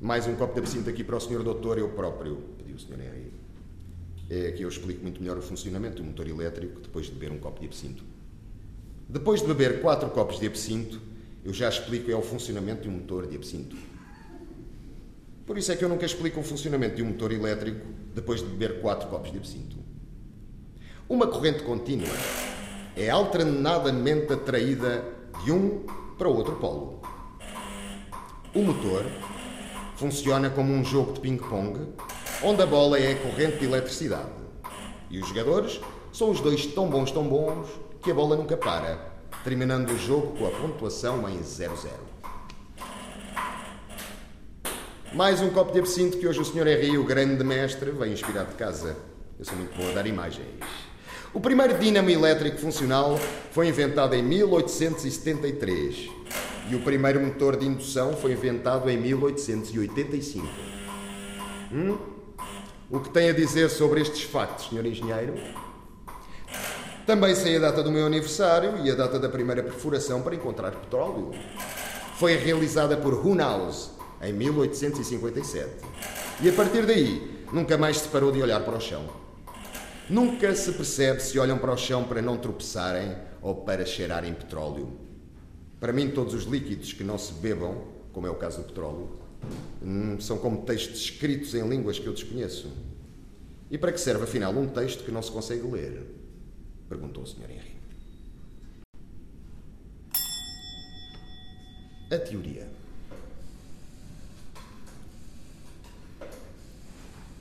[0.00, 1.42] Mais um copo de absinto aqui para o Sr.
[1.42, 3.00] Doutor, eu próprio, pediu o Sr.
[3.00, 3.32] Henry.
[4.30, 7.38] É que eu explico muito melhor o funcionamento do motor elétrico depois de beber um
[7.38, 8.13] copo de absinto.
[9.08, 11.00] Depois de beber quatro copos de absinto,
[11.44, 13.76] eu já explico é o funcionamento de um motor de absinto.
[15.46, 18.46] Por isso é que eu nunca explico o funcionamento de um motor elétrico depois de
[18.46, 19.76] beber quatro copos de absinto.
[21.08, 22.08] Uma corrente contínua
[22.96, 25.04] é alternadamente atraída
[25.44, 25.84] de um
[26.16, 27.02] para o outro polo.
[28.54, 29.04] O motor
[29.96, 31.92] funciona como um jogo de ping-pong
[32.42, 34.30] onde a bola é a corrente de eletricidade.
[35.10, 35.80] E os jogadores
[36.12, 37.68] são os dois tão bons, tão bons,
[38.04, 38.98] que a bola nunca para,
[39.42, 41.88] terminando o jogo com a pontuação em 0-0.
[45.14, 46.66] Mais um copo de absinto que hoje o Sr.
[46.66, 48.94] Henry, o grande mestre, vem inspirar de casa.
[49.38, 50.46] Eu sou muito bom a dar imagens.
[51.32, 53.18] O primeiro dínamo elétrico funcional
[53.52, 56.10] foi inventado em 1873
[56.68, 60.46] e o primeiro motor de indução foi inventado em 1885.
[61.72, 61.96] Hum?
[62.90, 64.84] O que tem a dizer sobre estes factos, Sr.
[64.84, 65.63] Engenheiro?
[67.06, 70.72] Também sei a data do meu aniversário e a data da primeira perfuração para encontrar
[70.72, 71.32] petróleo.
[72.18, 73.90] Foi realizada por Hunaus
[74.22, 75.70] em 1857.
[76.40, 79.04] E a partir daí, nunca mais se parou de olhar para o chão.
[80.08, 84.98] Nunca se percebe se olham para o chão para não tropeçarem ou para cheirarem petróleo.
[85.78, 89.24] Para mim, todos os líquidos que não se bebam, como é o caso do petróleo,
[89.82, 92.72] Hum, são como textos escritos em línguas que eu desconheço.
[93.70, 96.06] E para que serve, afinal, um texto que não se consegue ler?
[96.88, 97.50] Perguntou o Sr.
[97.50, 97.74] Henry.
[102.10, 102.68] A teoria.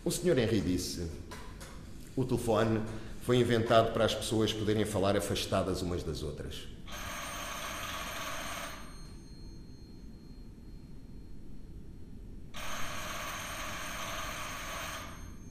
[0.05, 0.37] O Sr.
[0.37, 1.09] Henry disse:
[2.15, 2.81] o telefone
[3.21, 6.67] foi inventado para as pessoas poderem falar afastadas umas das outras.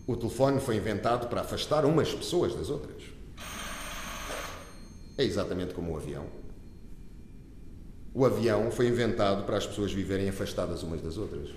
[0.07, 3.12] O telefone foi inventado para afastar umas pessoas das outras.
[5.17, 6.27] É exatamente como o avião.
[8.15, 11.51] O avião foi inventado para as pessoas viverem afastadas umas das outras.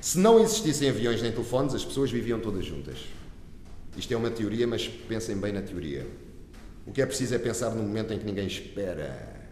[0.00, 2.98] Se não existissem aviões nem telefones, as pessoas viviam todas juntas.
[3.96, 6.06] Isto é uma teoria, mas pensem bem na teoria.
[6.86, 9.48] O que é preciso é pensar no momento em que ninguém espera.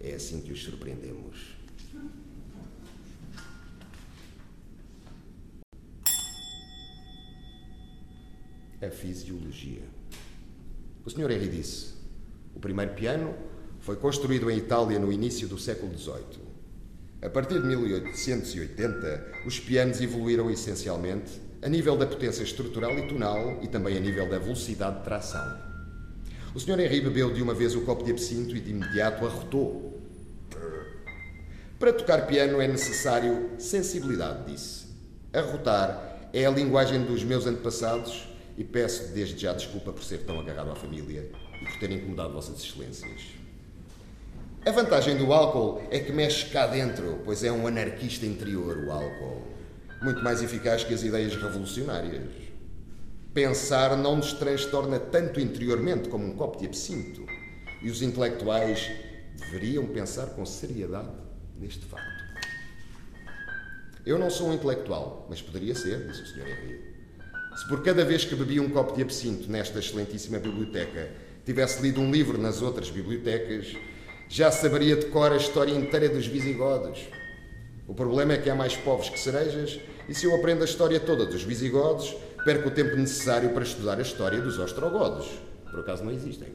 [0.00, 1.62] É assim que os surpreendemos.
[8.86, 9.82] a fisiologia.
[11.04, 11.30] O Sr.
[11.30, 11.94] Henry disse:
[12.54, 13.34] o primeiro piano
[13.80, 16.40] foi construído em Itália no início do século XVIII.
[17.20, 23.60] A partir de 1880, os pianos evoluíram essencialmente a nível da potência estrutural e tonal
[23.62, 25.72] e também a nível da velocidade de tração.
[26.54, 26.80] O Sr.
[26.80, 30.00] Henry bebeu de uma vez o copo de absinto e de imediato arrotou.
[31.78, 34.86] Para tocar piano é necessário sensibilidade, disse.
[35.32, 40.38] Arrotar é a linguagem dos meus antepassados e peço desde já desculpa por ser tão
[40.38, 41.30] agarrado à família
[41.64, 43.42] por ter incomodado Vossas Excelências.
[44.64, 48.92] A vantagem do álcool é que mexe cá dentro, pois é um anarquista interior o
[48.92, 49.42] álcool.
[50.00, 52.30] Muito mais eficaz que as ideias revolucionárias.
[53.34, 57.26] Pensar não nos transtorna tanto interiormente como um copo de absinto.
[57.82, 58.88] E os intelectuais
[59.36, 61.10] deveriam pensar com seriedade
[61.58, 62.22] neste facto.
[64.04, 66.48] Eu não sou um intelectual, mas poderia ser, disse o Sr.
[66.48, 66.92] Henrique.
[67.56, 71.10] Se por cada vez que bebia um copo de absinto nesta excelentíssima biblioteca
[71.44, 73.76] tivesse lido um livro nas outras bibliotecas,
[74.28, 77.00] já saberia de cor a história inteira dos visigodos.
[77.86, 79.78] O problema é que há mais povos que cerejas,
[80.08, 82.14] e se eu aprendo a história toda dos visigodos,
[82.44, 85.26] perco o tempo necessário para estudar a história dos ostrogodos.
[85.70, 86.48] Por acaso não existem.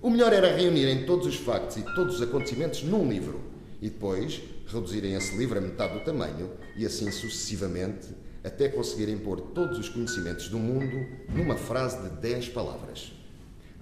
[0.00, 3.40] O melhor era reunirem todos os factos e todos os acontecimentos num livro
[3.80, 8.08] e depois reduzirem esse livro a metade do tamanho e assim sucessivamente
[8.42, 13.12] até conseguirem pôr todos os conhecimentos do mundo numa frase de 10 palavras.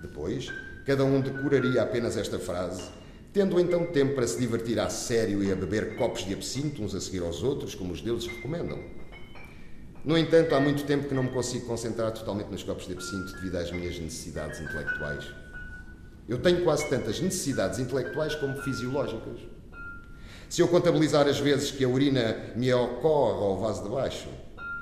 [0.00, 0.52] Depois,
[0.86, 2.82] cada um decoraria apenas esta frase,
[3.32, 6.94] tendo então tempo para se divertir a sério e a beber copos de absinto uns
[6.94, 8.78] a seguir aos outros, como os deuses recomendam.
[10.04, 13.34] No entanto, há muito tempo que não me consigo concentrar totalmente nos copos de absinto
[13.34, 15.26] devido às minhas necessidades intelectuais.
[16.26, 19.40] Eu tenho quase tantas necessidades intelectuais como fisiológicas.
[20.48, 24.28] Se eu contabilizar as vezes que a urina me ocorre ao vaso de baixo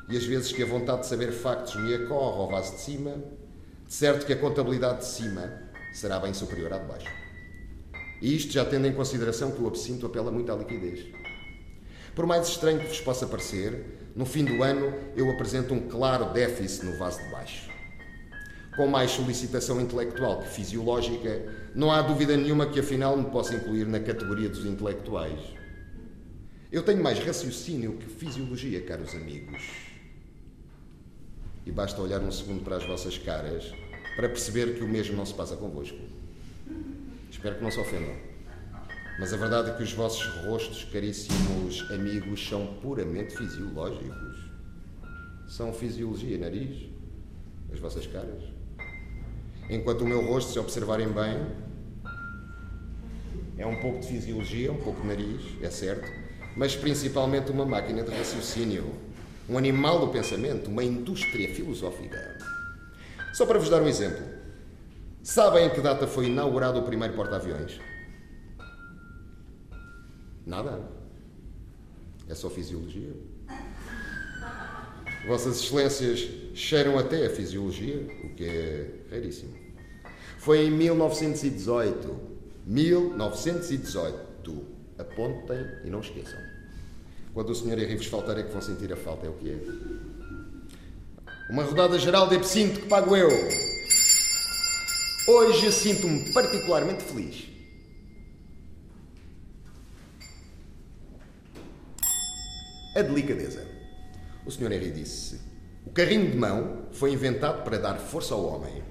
[0.09, 3.15] e as vezes que a vontade de saber factos me ocorre ao vaso de cima,
[3.89, 5.63] certo que a contabilidade de cima
[5.93, 7.11] será bem superior à de baixo.
[8.21, 11.07] E isto já tendo em consideração que o absinto apela muito à liquidez.
[12.15, 16.33] Por mais estranho que vos possa parecer, no fim do ano eu apresento um claro
[16.33, 17.71] déficit no vaso de baixo.
[18.77, 21.43] Com mais solicitação intelectual que fisiológica,
[21.75, 25.41] não há dúvida nenhuma que afinal me possa incluir na categoria dos intelectuais.
[26.71, 29.63] Eu tenho mais raciocínio que fisiologia, caros amigos.
[31.67, 33.73] E basta olhar um segundo para as vossas caras
[34.17, 35.99] para perceber que o mesmo não se passa convosco.
[37.31, 38.17] Espero que não se ofendam.
[39.19, 44.51] Mas a verdade é que os vossos rostos, caríssimos amigos, são puramente fisiológicos.
[45.49, 46.89] São fisiologia, nariz,
[47.73, 48.43] as vossas caras.
[49.71, 51.47] Enquanto o meu rosto, se observarem bem,
[53.59, 56.09] é um pouco de fisiologia, um pouco de nariz, é certo,
[56.57, 58.85] mas principalmente uma máquina de raciocínio,
[59.49, 62.37] um animal do pensamento, uma indústria filosófica.
[63.33, 64.23] Só para vos dar um exemplo.
[65.23, 67.81] Sabem em que data foi inaugurado o primeiro porta-aviões?
[70.47, 70.83] Nada.
[72.29, 73.15] É só fisiologia.
[75.27, 79.55] Vossas Excelências cheiram até a fisiologia, o que é raríssimo.
[80.39, 82.21] Foi em 1918.
[82.67, 84.67] 1918.
[84.99, 86.48] Apontem e não esqueçam.
[87.39, 87.79] Quando o Sr.
[87.79, 89.59] Henri vos faltar é que vão sentir a falta, é o que é.
[91.49, 93.31] Uma rodada geral de absinto que pago eu.
[95.29, 97.47] Hoje sinto-me particularmente feliz.
[102.97, 103.65] A delicadeza.
[104.45, 104.73] O Sr.
[104.73, 105.41] Henry disse:
[105.87, 108.83] O carrinho de mão foi inventado para dar força ao homem,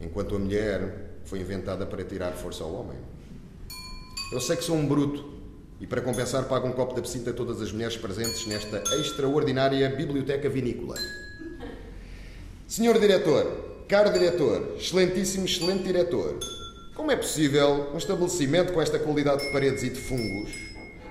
[0.00, 2.98] enquanto a mulher foi inventada para tirar força ao homem.
[4.30, 5.37] Eu sei que sou um bruto
[5.80, 9.88] e, para compensar, pago um copo de absinto a todas as mulheres presentes nesta extraordinária
[9.90, 10.96] biblioteca vinícola.
[12.66, 16.38] Senhor Diretor, caro Diretor, excelentíssimo, excelente Diretor,
[16.94, 20.68] como é possível um estabelecimento com esta qualidade de paredes e de fungos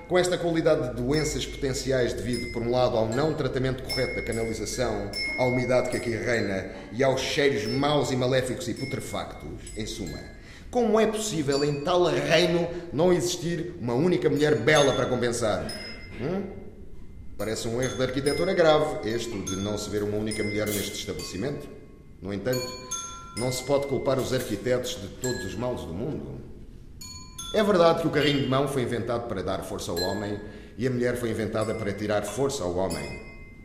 [0.08, 4.22] com esta qualidade de doenças potenciais devido, por um lado, ao não tratamento correto da
[4.22, 9.86] canalização, à umidade que aqui reina e aos cheiros maus e maléficos e putrefactos, em
[9.86, 10.18] suma.
[10.70, 15.66] Como é possível em tal reino não existir uma única mulher bela para compensar?
[16.20, 16.42] Hum?
[17.38, 20.92] Parece um erro de arquitetura grave, este de não se ver uma única mulher neste
[20.92, 21.66] estabelecimento.
[22.20, 22.60] No entanto,
[23.38, 26.38] não se pode culpar os arquitetos de todos os males do mundo.
[27.54, 30.38] É verdade que o carrinho de mão foi inventado para dar força ao homem
[30.76, 33.22] e a mulher foi inventada para tirar força ao homem.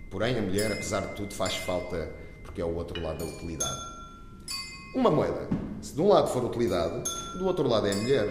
[0.10, 2.10] Porém, a mulher, apesar de tudo, faz falta
[2.43, 3.93] porque é o outro lado da utilidade.
[4.96, 5.50] Uma moeda,
[5.82, 7.04] se de um lado for utilidade,
[7.39, 8.30] do outro lado é a mulher.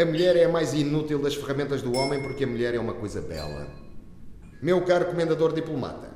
[0.00, 2.94] A mulher é a mais inútil das ferramentas do homem porque a mulher é uma
[2.94, 3.66] coisa bela.
[4.62, 6.14] Meu caro comendador diplomata,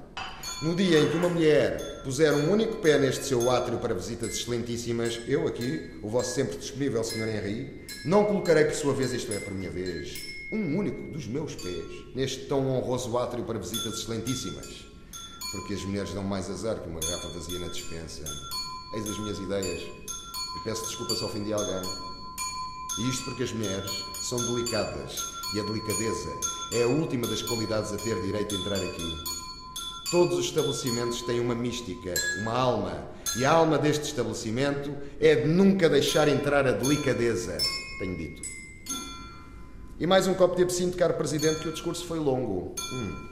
[0.62, 4.30] no dia em que uma mulher puser um único pé neste seu átrio para visitas
[4.30, 7.28] excelentíssimas, eu aqui, o vosso sempre disponível Sr.
[7.28, 10.22] Henri, não colocarei por sua vez, isto é, por minha vez,
[10.52, 14.86] um único dos meus pés neste tão honroso átrio para visitas excelentíssimas.
[15.50, 18.22] Porque as mulheres dão mais azar que uma garrafa vazia na dispensa.
[18.94, 21.82] Eis as minhas ideias e peço desculpa se ofendi alguém.
[22.98, 23.90] E isto porque as mulheres
[24.20, 25.16] são delicadas
[25.54, 26.30] e a delicadeza
[26.72, 29.16] é a última das qualidades a ter direito a entrar aqui.
[30.10, 32.12] Todos os estabelecimentos têm uma mística,
[32.42, 33.08] uma alma.
[33.38, 37.56] E a alma deste estabelecimento é de nunca deixar entrar a delicadeza,
[37.98, 38.42] tenho dito.
[39.98, 42.74] E mais um copo de absinto, caro Presidente, que o discurso foi longo.
[42.92, 43.28] Hum,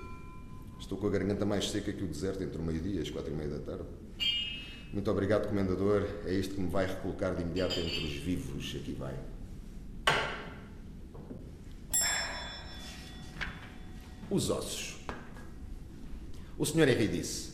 [0.79, 3.31] estou com a garganta mais seca que o deserto entre o meio-dia e as quatro
[3.31, 3.85] e meia da tarde.
[4.93, 6.07] Muito obrigado, Comendador.
[6.27, 8.75] É isto que me vai recolocar de imediato entre os vivos.
[8.77, 9.15] Aqui vai.
[14.29, 14.97] Os ossos.
[16.59, 16.89] O Sr.
[16.89, 17.51] Henry disse: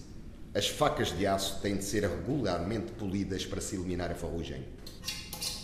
[0.54, 4.64] as facas de aço têm de ser regularmente polidas para se eliminar a ferrugem.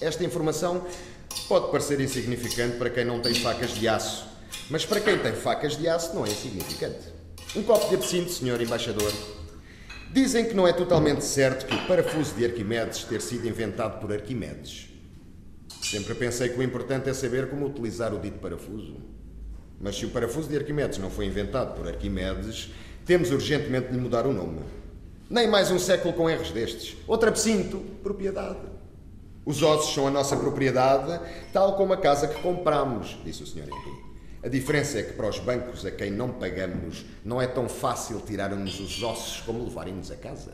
[0.01, 0.87] Esta informação
[1.49, 4.27] pode parecer insignificante para quem não tem facas de aço,
[4.71, 7.13] Mas para quem tem facas de aço não é insignificante.
[7.57, 9.13] Um copo de absinto, senhor embaixador.
[10.13, 14.13] Dizem que não é totalmente certo que o parafuso de Arquimedes ter sido inventado por
[14.13, 14.91] Arquimedes.
[15.83, 18.97] Sempre pensei que o importante é saber como utilizar o dito parafuso.
[19.81, 22.71] Mas se o parafuso de Arquimedes não foi inventado por Arquimedes,
[23.07, 24.61] temos urgentemente de lhe mudar o nome.
[25.31, 26.95] Nem mais um século com erros destes.
[27.07, 28.61] Outro absinto, propriedade.
[29.47, 31.21] Os ossos são a nossa propriedade,
[31.55, 33.61] tal como a casa que compramos, disse o Sr.
[33.61, 34.02] Henrique.
[34.43, 38.21] A diferença é que para os bancos a quem não pagamos não é tão fácil
[38.21, 40.53] tirarem-nos os ossos como levarem-nos a casa.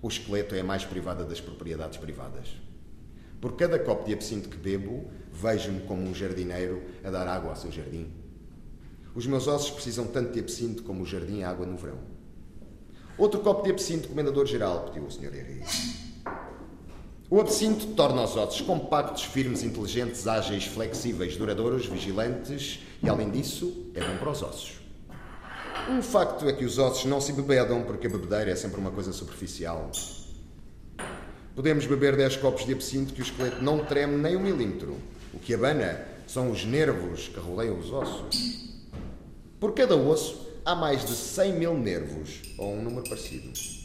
[0.00, 2.48] O esqueleto é a mais privada das propriedades privadas.
[3.38, 7.56] Por cada copo de absinto que bebo, vejo-me como um jardineiro a dar água ao
[7.56, 8.10] seu jardim.
[9.14, 11.98] Os meus ossos precisam tanto de absinto como o jardim a água no verão.
[13.18, 15.34] Outro copo de absinto, comendador-geral, pediu o Sr.
[15.34, 16.09] Henrique.
[17.32, 23.86] O absinto torna os ossos compactos, firmes, inteligentes, ágeis, flexíveis, duradouros, vigilantes e, além disso,
[23.94, 24.80] é bom para os ossos.
[25.88, 28.90] Um facto é que os ossos não se bebedam porque a bebedeira é sempre uma
[28.90, 29.92] coisa superficial.
[31.54, 34.96] Podemos beber 10 copos de absinto que o esqueleto não treme nem um milímetro.
[35.32, 38.72] O que abana são os nervos que roleiam os ossos.
[39.60, 43.79] Por cada osso há mais de 100 mil nervos, ou um número parecido.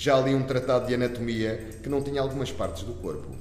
[0.00, 3.34] Já li um tratado de anatomia que não tinha algumas partes do corpo.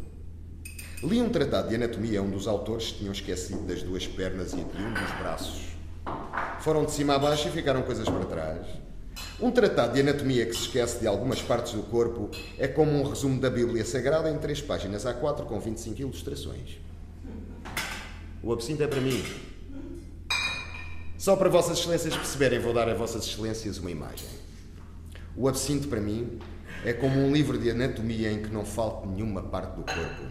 [1.03, 4.81] Li um tratado de anatomia onde os autores tinham esquecido das duas pernas e de
[4.81, 5.61] um dos braços.
[6.61, 8.65] Foram de cima a baixo e ficaram coisas para trás.
[9.39, 13.07] Um tratado de anatomia que se esquece de algumas partes do corpo é como um
[13.07, 16.79] resumo da Bíblia Sagrada em três páginas A4 com 25 ilustrações.
[18.41, 19.23] O absinto é para mim.
[21.19, 24.36] Só para Vossas Excelências perceberem, vou dar a Vossas Excelências uma imagem.
[25.39, 26.39] O absinto, para mim,
[26.83, 30.23] é como um livro de anatomia em que não falta nenhuma parte do corpo.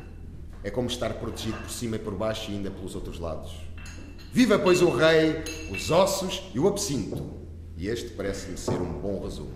[0.65, 3.55] É como estar protegido por cima e por baixo e ainda pelos outros lados.
[4.33, 7.25] Viva, pois, o rei, os ossos e o absinto.
[7.77, 9.55] E este parece-me ser um bom resumo.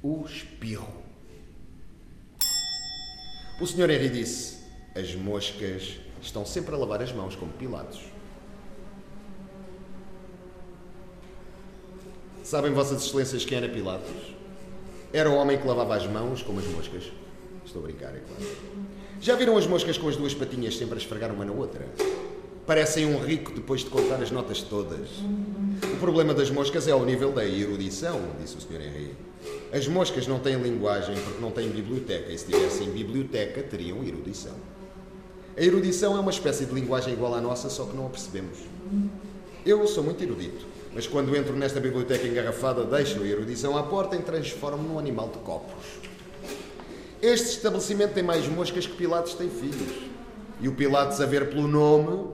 [0.00, 0.86] O espirro.
[3.60, 3.90] O Sr.
[3.90, 4.58] Henry disse:
[4.94, 8.15] As moscas estão sempre a lavar as mãos como Pilatos.
[12.46, 14.14] Sabem, Vossas Excelências, quem era Pilatos?
[15.12, 17.02] Era o homem que lavava as mãos como as moscas.
[17.64, 18.56] Estou a brincar, é claro.
[19.20, 21.84] Já viram as moscas com as duas patinhas sempre a esfregar uma na outra?
[22.64, 25.08] Parecem um rico depois de contar as notas todas.
[25.92, 28.80] O problema das moscas é ao nível da erudição, disse o Sr.
[28.80, 29.16] Henry.
[29.72, 34.54] As moscas não têm linguagem porque não têm biblioteca, e se tivessem biblioteca, teriam erudição.
[35.56, 38.58] A erudição é uma espécie de linguagem igual à nossa, só que não a percebemos.
[39.64, 40.75] Eu sou muito erudito.
[40.96, 45.28] Mas quando entro nesta biblioteca engarrafada, deixo a erudição à porta e transformo-me num animal
[45.28, 45.84] de copos.
[47.20, 50.08] Este estabelecimento tem mais moscas que Pilatos tem filhos.
[50.58, 52.32] E o Pilatos, a ver pelo nome,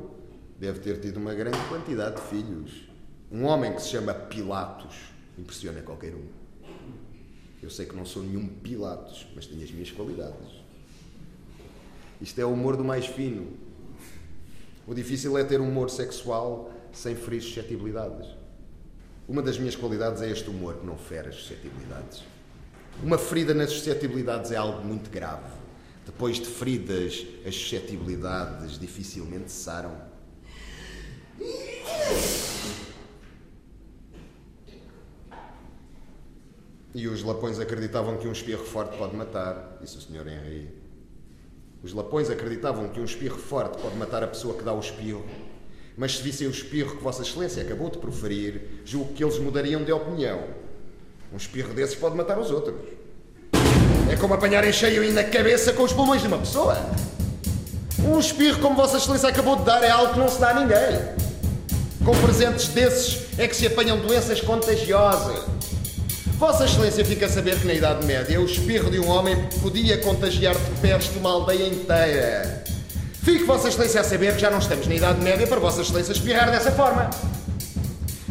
[0.60, 2.88] deve ter tido uma grande quantidade de filhos.
[3.32, 4.94] Um homem que se chama Pilatos
[5.36, 6.28] impressiona qualquer um.
[7.60, 10.62] Eu sei que não sou nenhum Pilatos, mas tenho as minhas qualidades.
[12.20, 13.56] Isto é o humor do mais fino.
[14.86, 18.40] O difícil é ter um humor sexual sem ferir suscetibilidades.
[19.28, 22.24] Uma das minhas qualidades é este humor que não fere as suscetibilidades.
[23.02, 25.50] Uma ferida nas suscetibilidades é algo muito grave.
[26.04, 29.96] Depois de feridas, as suscetibilidades dificilmente saram.
[36.94, 40.26] E os lapões acreditavam que um espirro forte pode matar, disse o Sr.
[40.26, 40.68] Henry.
[41.82, 45.24] Os lapões acreditavam que um espirro forte pode matar a pessoa que dá o espirro
[45.96, 49.82] mas se vissem o espirro que Vossa Excelência acabou de proferir, julgo que eles mudariam
[49.82, 50.42] de opinião.
[51.32, 52.74] Um espirro desses pode matar os outros.
[54.10, 56.76] É como apanhar em cheio e na cabeça com os pulmões de uma pessoa.
[58.04, 60.54] Um espirro como Vossa Excelência acabou de dar é algo que não se dá a
[60.54, 61.22] ninguém.
[62.04, 65.44] Com presentes desses é que se apanham doenças contagiosas.
[66.36, 69.96] Vossa Excelência fica a saber que na Idade Média o espirro de um homem podia
[69.98, 72.61] contagiar de peste uma aldeia inteira.
[73.22, 76.10] Fique Vossa Excelência a saber que já não estamos na Idade Média para Vossa Excelência
[76.10, 77.08] espirrar dessa forma.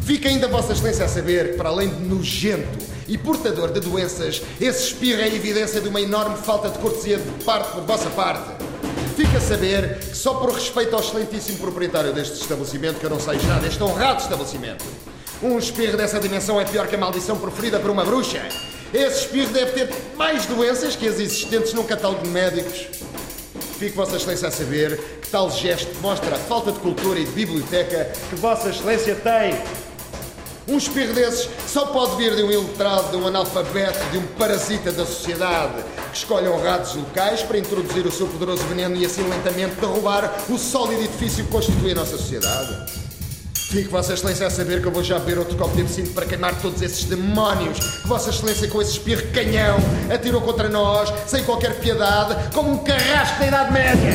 [0.04, 4.42] Fique ainda Vossa Excelência a saber que, para além de nojento e portador de doenças,
[4.60, 8.50] esse espirro é evidência de uma enorme falta de cortesia de parte por vossa parte.
[9.16, 13.18] Fique a saber que, só por respeito ao excelentíssimo proprietário deste estabelecimento, que eu não
[13.18, 14.84] sei já, deste honrado estabelecimento,
[15.42, 18.42] um espirro dessa dimensão é pior que a maldição proferida por uma bruxa.
[18.92, 22.88] Esse espirro deve ter mais doenças que as existentes num catálogo de médicos.
[23.82, 27.32] Fique Vossa Excelência a saber que tal gesto mostra a falta de cultura e de
[27.32, 29.60] biblioteca que Vossa Excelência tem.
[30.68, 34.92] Um espirro desses só pode vir de um iletrado, de um analfabeto, de um parasita
[34.92, 39.74] da sociedade que escolhe honrados locais para introduzir o seu poderoso veneno e assim lentamente
[39.80, 43.11] derrubar o sólido edifício que constitui a nossa sociedade.
[43.72, 46.26] Fique Vossa Excelência a saber que eu vou já beber outro copo de absinto para
[46.26, 49.78] queimar todos esses demónios que Vossa Excelência com esse espirro canhão
[50.14, 54.12] atirou contra nós, sem qualquer piedade, como um carrasco da Idade Média.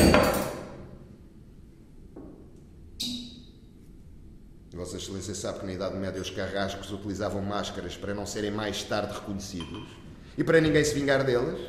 [4.75, 8.83] Vossa Excelência sabe que na Idade Média os carrascos utilizavam máscaras para não serem mais
[8.83, 9.87] tarde reconhecidos
[10.37, 11.59] e para ninguém se vingar deles?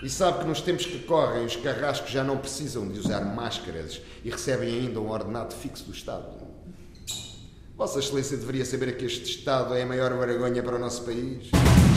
[0.00, 4.00] E sabe que nos tempos que correm os carrascos já não precisam de usar máscaras
[4.22, 6.43] e recebem ainda um ordenado fixo do Estado?
[7.76, 11.48] Vossa Excelência deveria saber que este Estado é a maior vergonha para o nosso país.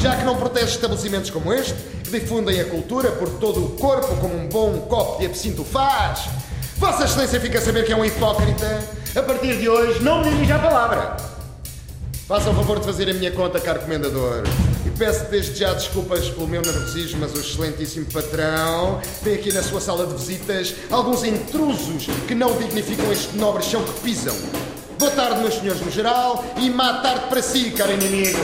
[0.02, 4.16] Já que não protege estabelecimentos como este, que difundem a cultura por todo o corpo
[4.18, 6.30] como um bom copo de absinto faz.
[6.78, 8.84] Vossa Excelência fica a saber que é um hipócrita
[9.16, 11.18] a partir de hoje, não me dirija a palavra.
[12.28, 14.46] Faça o favor de fazer a minha conta, caro comendador.
[14.84, 19.62] E peço desde já desculpas pelo meu nervosismo, mas o excelentíssimo patrão tem aqui na
[19.62, 24.36] sua sala de visitas alguns intrusos que não dignificam este nobre chão que pisam.
[24.98, 28.40] Boa tarde, meus senhores no geral, e má tarde para si, caro inimigo.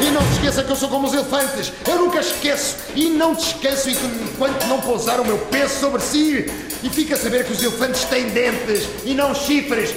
[0.00, 3.34] E não se esqueça que eu sou como os elefantes, eu nunca esqueço e não
[3.34, 6.46] descanso enquanto não pousar o meu peso sobre si.
[6.84, 9.94] E fica a saber que os elefantes têm dentes e não chifres.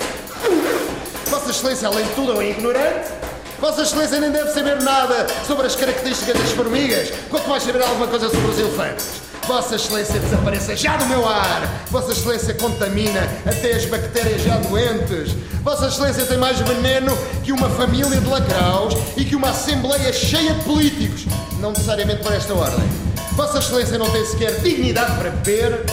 [1.27, 3.09] Vossa Excelência, além de tudo, é um ignorante.
[3.59, 8.07] Vossa Excelência nem deve saber nada sobre as características das formigas, quanto mais saber alguma
[8.07, 9.28] coisa sobre os elefantes.
[9.49, 11.63] Vossa Excelência desapareça já do meu ar!
[11.89, 15.31] Vossa Excelência contamina até as bactérias já doentes!
[15.63, 20.53] Vossa Excelência tem mais veneno que uma família de lacraus e que uma assembleia cheia
[20.53, 21.25] de políticos!
[21.59, 22.87] Não necessariamente por esta ordem.
[23.31, 25.83] Vossa Excelência não tem sequer dignidade para beber.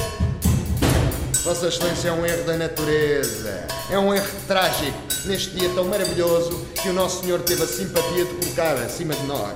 [1.42, 3.66] Vossa Excelência é um erro da natureza.
[3.90, 8.26] É um erro trágico neste dia tão maravilhoso que o Nosso Senhor teve a simpatia
[8.26, 9.54] de colocar acima de nós.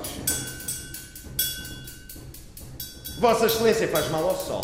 [3.20, 4.62] Vossa Excelência faz mal ao sol.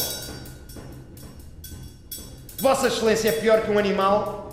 [2.59, 4.51] Vossa Excelência é pior que um animal.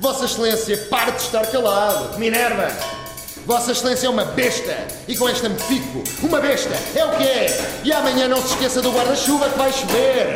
[0.00, 2.18] Vossa Excelência, pare de estar calado.
[2.18, 2.66] Minerva!
[3.46, 4.76] Vossa Excelência é uma besta!
[5.06, 6.02] E com esta me fico.
[6.26, 6.74] Uma besta!
[6.96, 7.80] É o que é!
[7.84, 10.34] E amanhã não se esqueça do guarda-chuva que vai chover!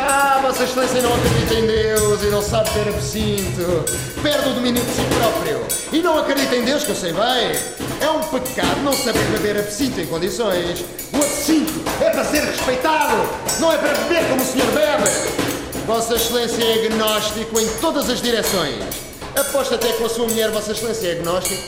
[0.00, 3.84] Ah, Vossa Excelência não acredita em Deus e não sabe ter absinto.
[4.22, 5.60] Perde o domínio de si próprio.
[5.92, 7.52] E não acredita em Deus, que eu sei bem.
[8.00, 10.84] É um pecado não saber beber absinto em condições.
[11.12, 13.14] O absinto é para ser respeitado,
[13.58, 15.58] não é para beber como o senhor bebe.
[15.86, 18.84] Vossa Excelência é agnóstico em todas as direções.
[19.36, 21.62] Aposto até com a sua mulher, Vossa Excelência é agnóstico.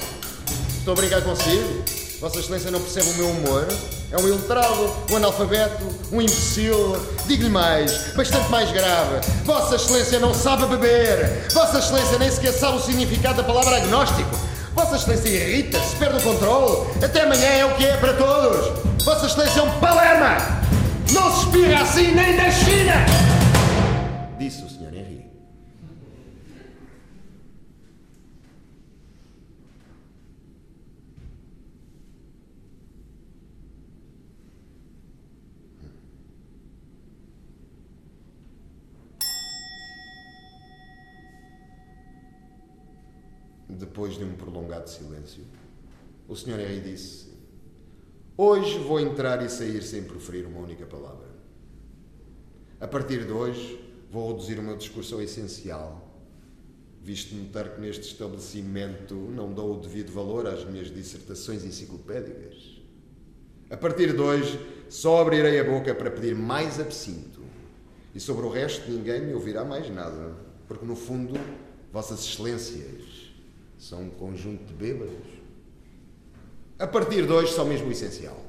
[0.78, 1.99] Estou a brincar consigo.
[2.21, 3.66] Vossa Excelência não percebe o meu humor.
[4.12, 6.95] É um iletrado, um analfabeto, um imbecil.
[7.27, 9.27] Digo-lhe mais, bastante mais grave.
[9.45, 11.49] Vossa Excelência não sabe beber.
[11.51, 14.29] Vossa Excelência nem sequer sabe o significado da palavra agnóstico.
[14.75, 16.89] Vossa Excelência irrita-se, perde o controle.
[17.03, 18.83] Até amanhã é o que é para todos.
[19.03, 20.61] Vossa Excelência é um palerma!
[21.12, 22.95] Não se espirra assim nem da China!
[24.39, 24.95] Disse o Sr.
[24.95, 25.31] Henry.
[44.01, 45.44] Depois de um prolongado silêncio,
[46.26, 46.59] o Sr.
[46.59, 47.26] Henry disse:
[48.34, 51.28] Hoje vou entrar e sair sem proferir uma única palavra.
[52.80, 53.78] A partir de hoje,
[54.11, 56.18] vou reduzir o meu discurso ao essencial,
[57.03, 62.80] visto notar que neste estabelecimento não dou o devido valor às minhas dissertações enciclopédicas.
[63.68, 67.42] A partir de hoje, só abrirei a boca para pedir mais absinto.
[68.14, 70.34] E sobre o resto, ninguém me ouvirá mais nada,
[70.66, 71.38] porque no fundo,
[71.92, 73.30] Vossas Excelências
[73.81, 75.26] são um conjunto de bêbados.
[76.78, 78.45] A partir de hoje, só mesmo o essencial.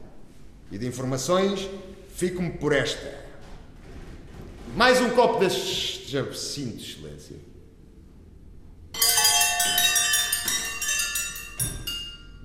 [0.69, 1.69] E de informações,
[2.13, 3.21] fico-me por esta.
[4.75, 7.38] Mais um copo destes absintos, Excelência.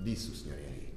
[0.03, 0.53] Disse o Sr.
[0.53, 0.93] Henry.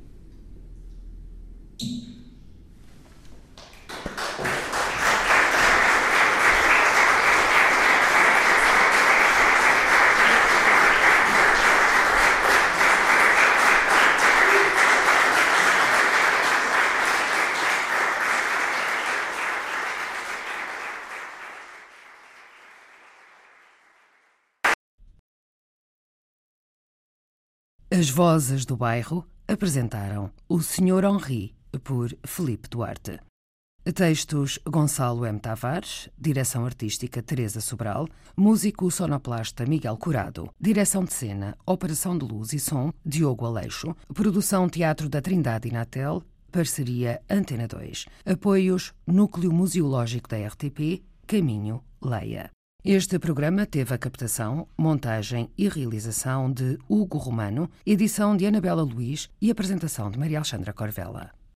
[28.00, 31.04] As vozes do bairro apresentaram o Sr.
[31.04, 33.20] Henri por Felipe Duarte.
[33.94, 35.38] Textos Gonçalo M.
[35.38, 42.54] Tavares, direção artística Teresa Sobral, músico sonoplasta Miguel Curado, direção de cena, operação de luz
[42.54, 49.52] e som Diogo Aleixo, produção Teatro da Trindade e Natel, parceria Antena 2, apoios Núcleo
[49.52, 52.50] Museológico da RTP, Caminho Leia.
[52.84, 59.28] Este programa teve a captação, montagem e realização de Hugo Romano, edição de Anabela Luiz
[59.38, 61.39] e apresentação de Maria Alexandra Corvella.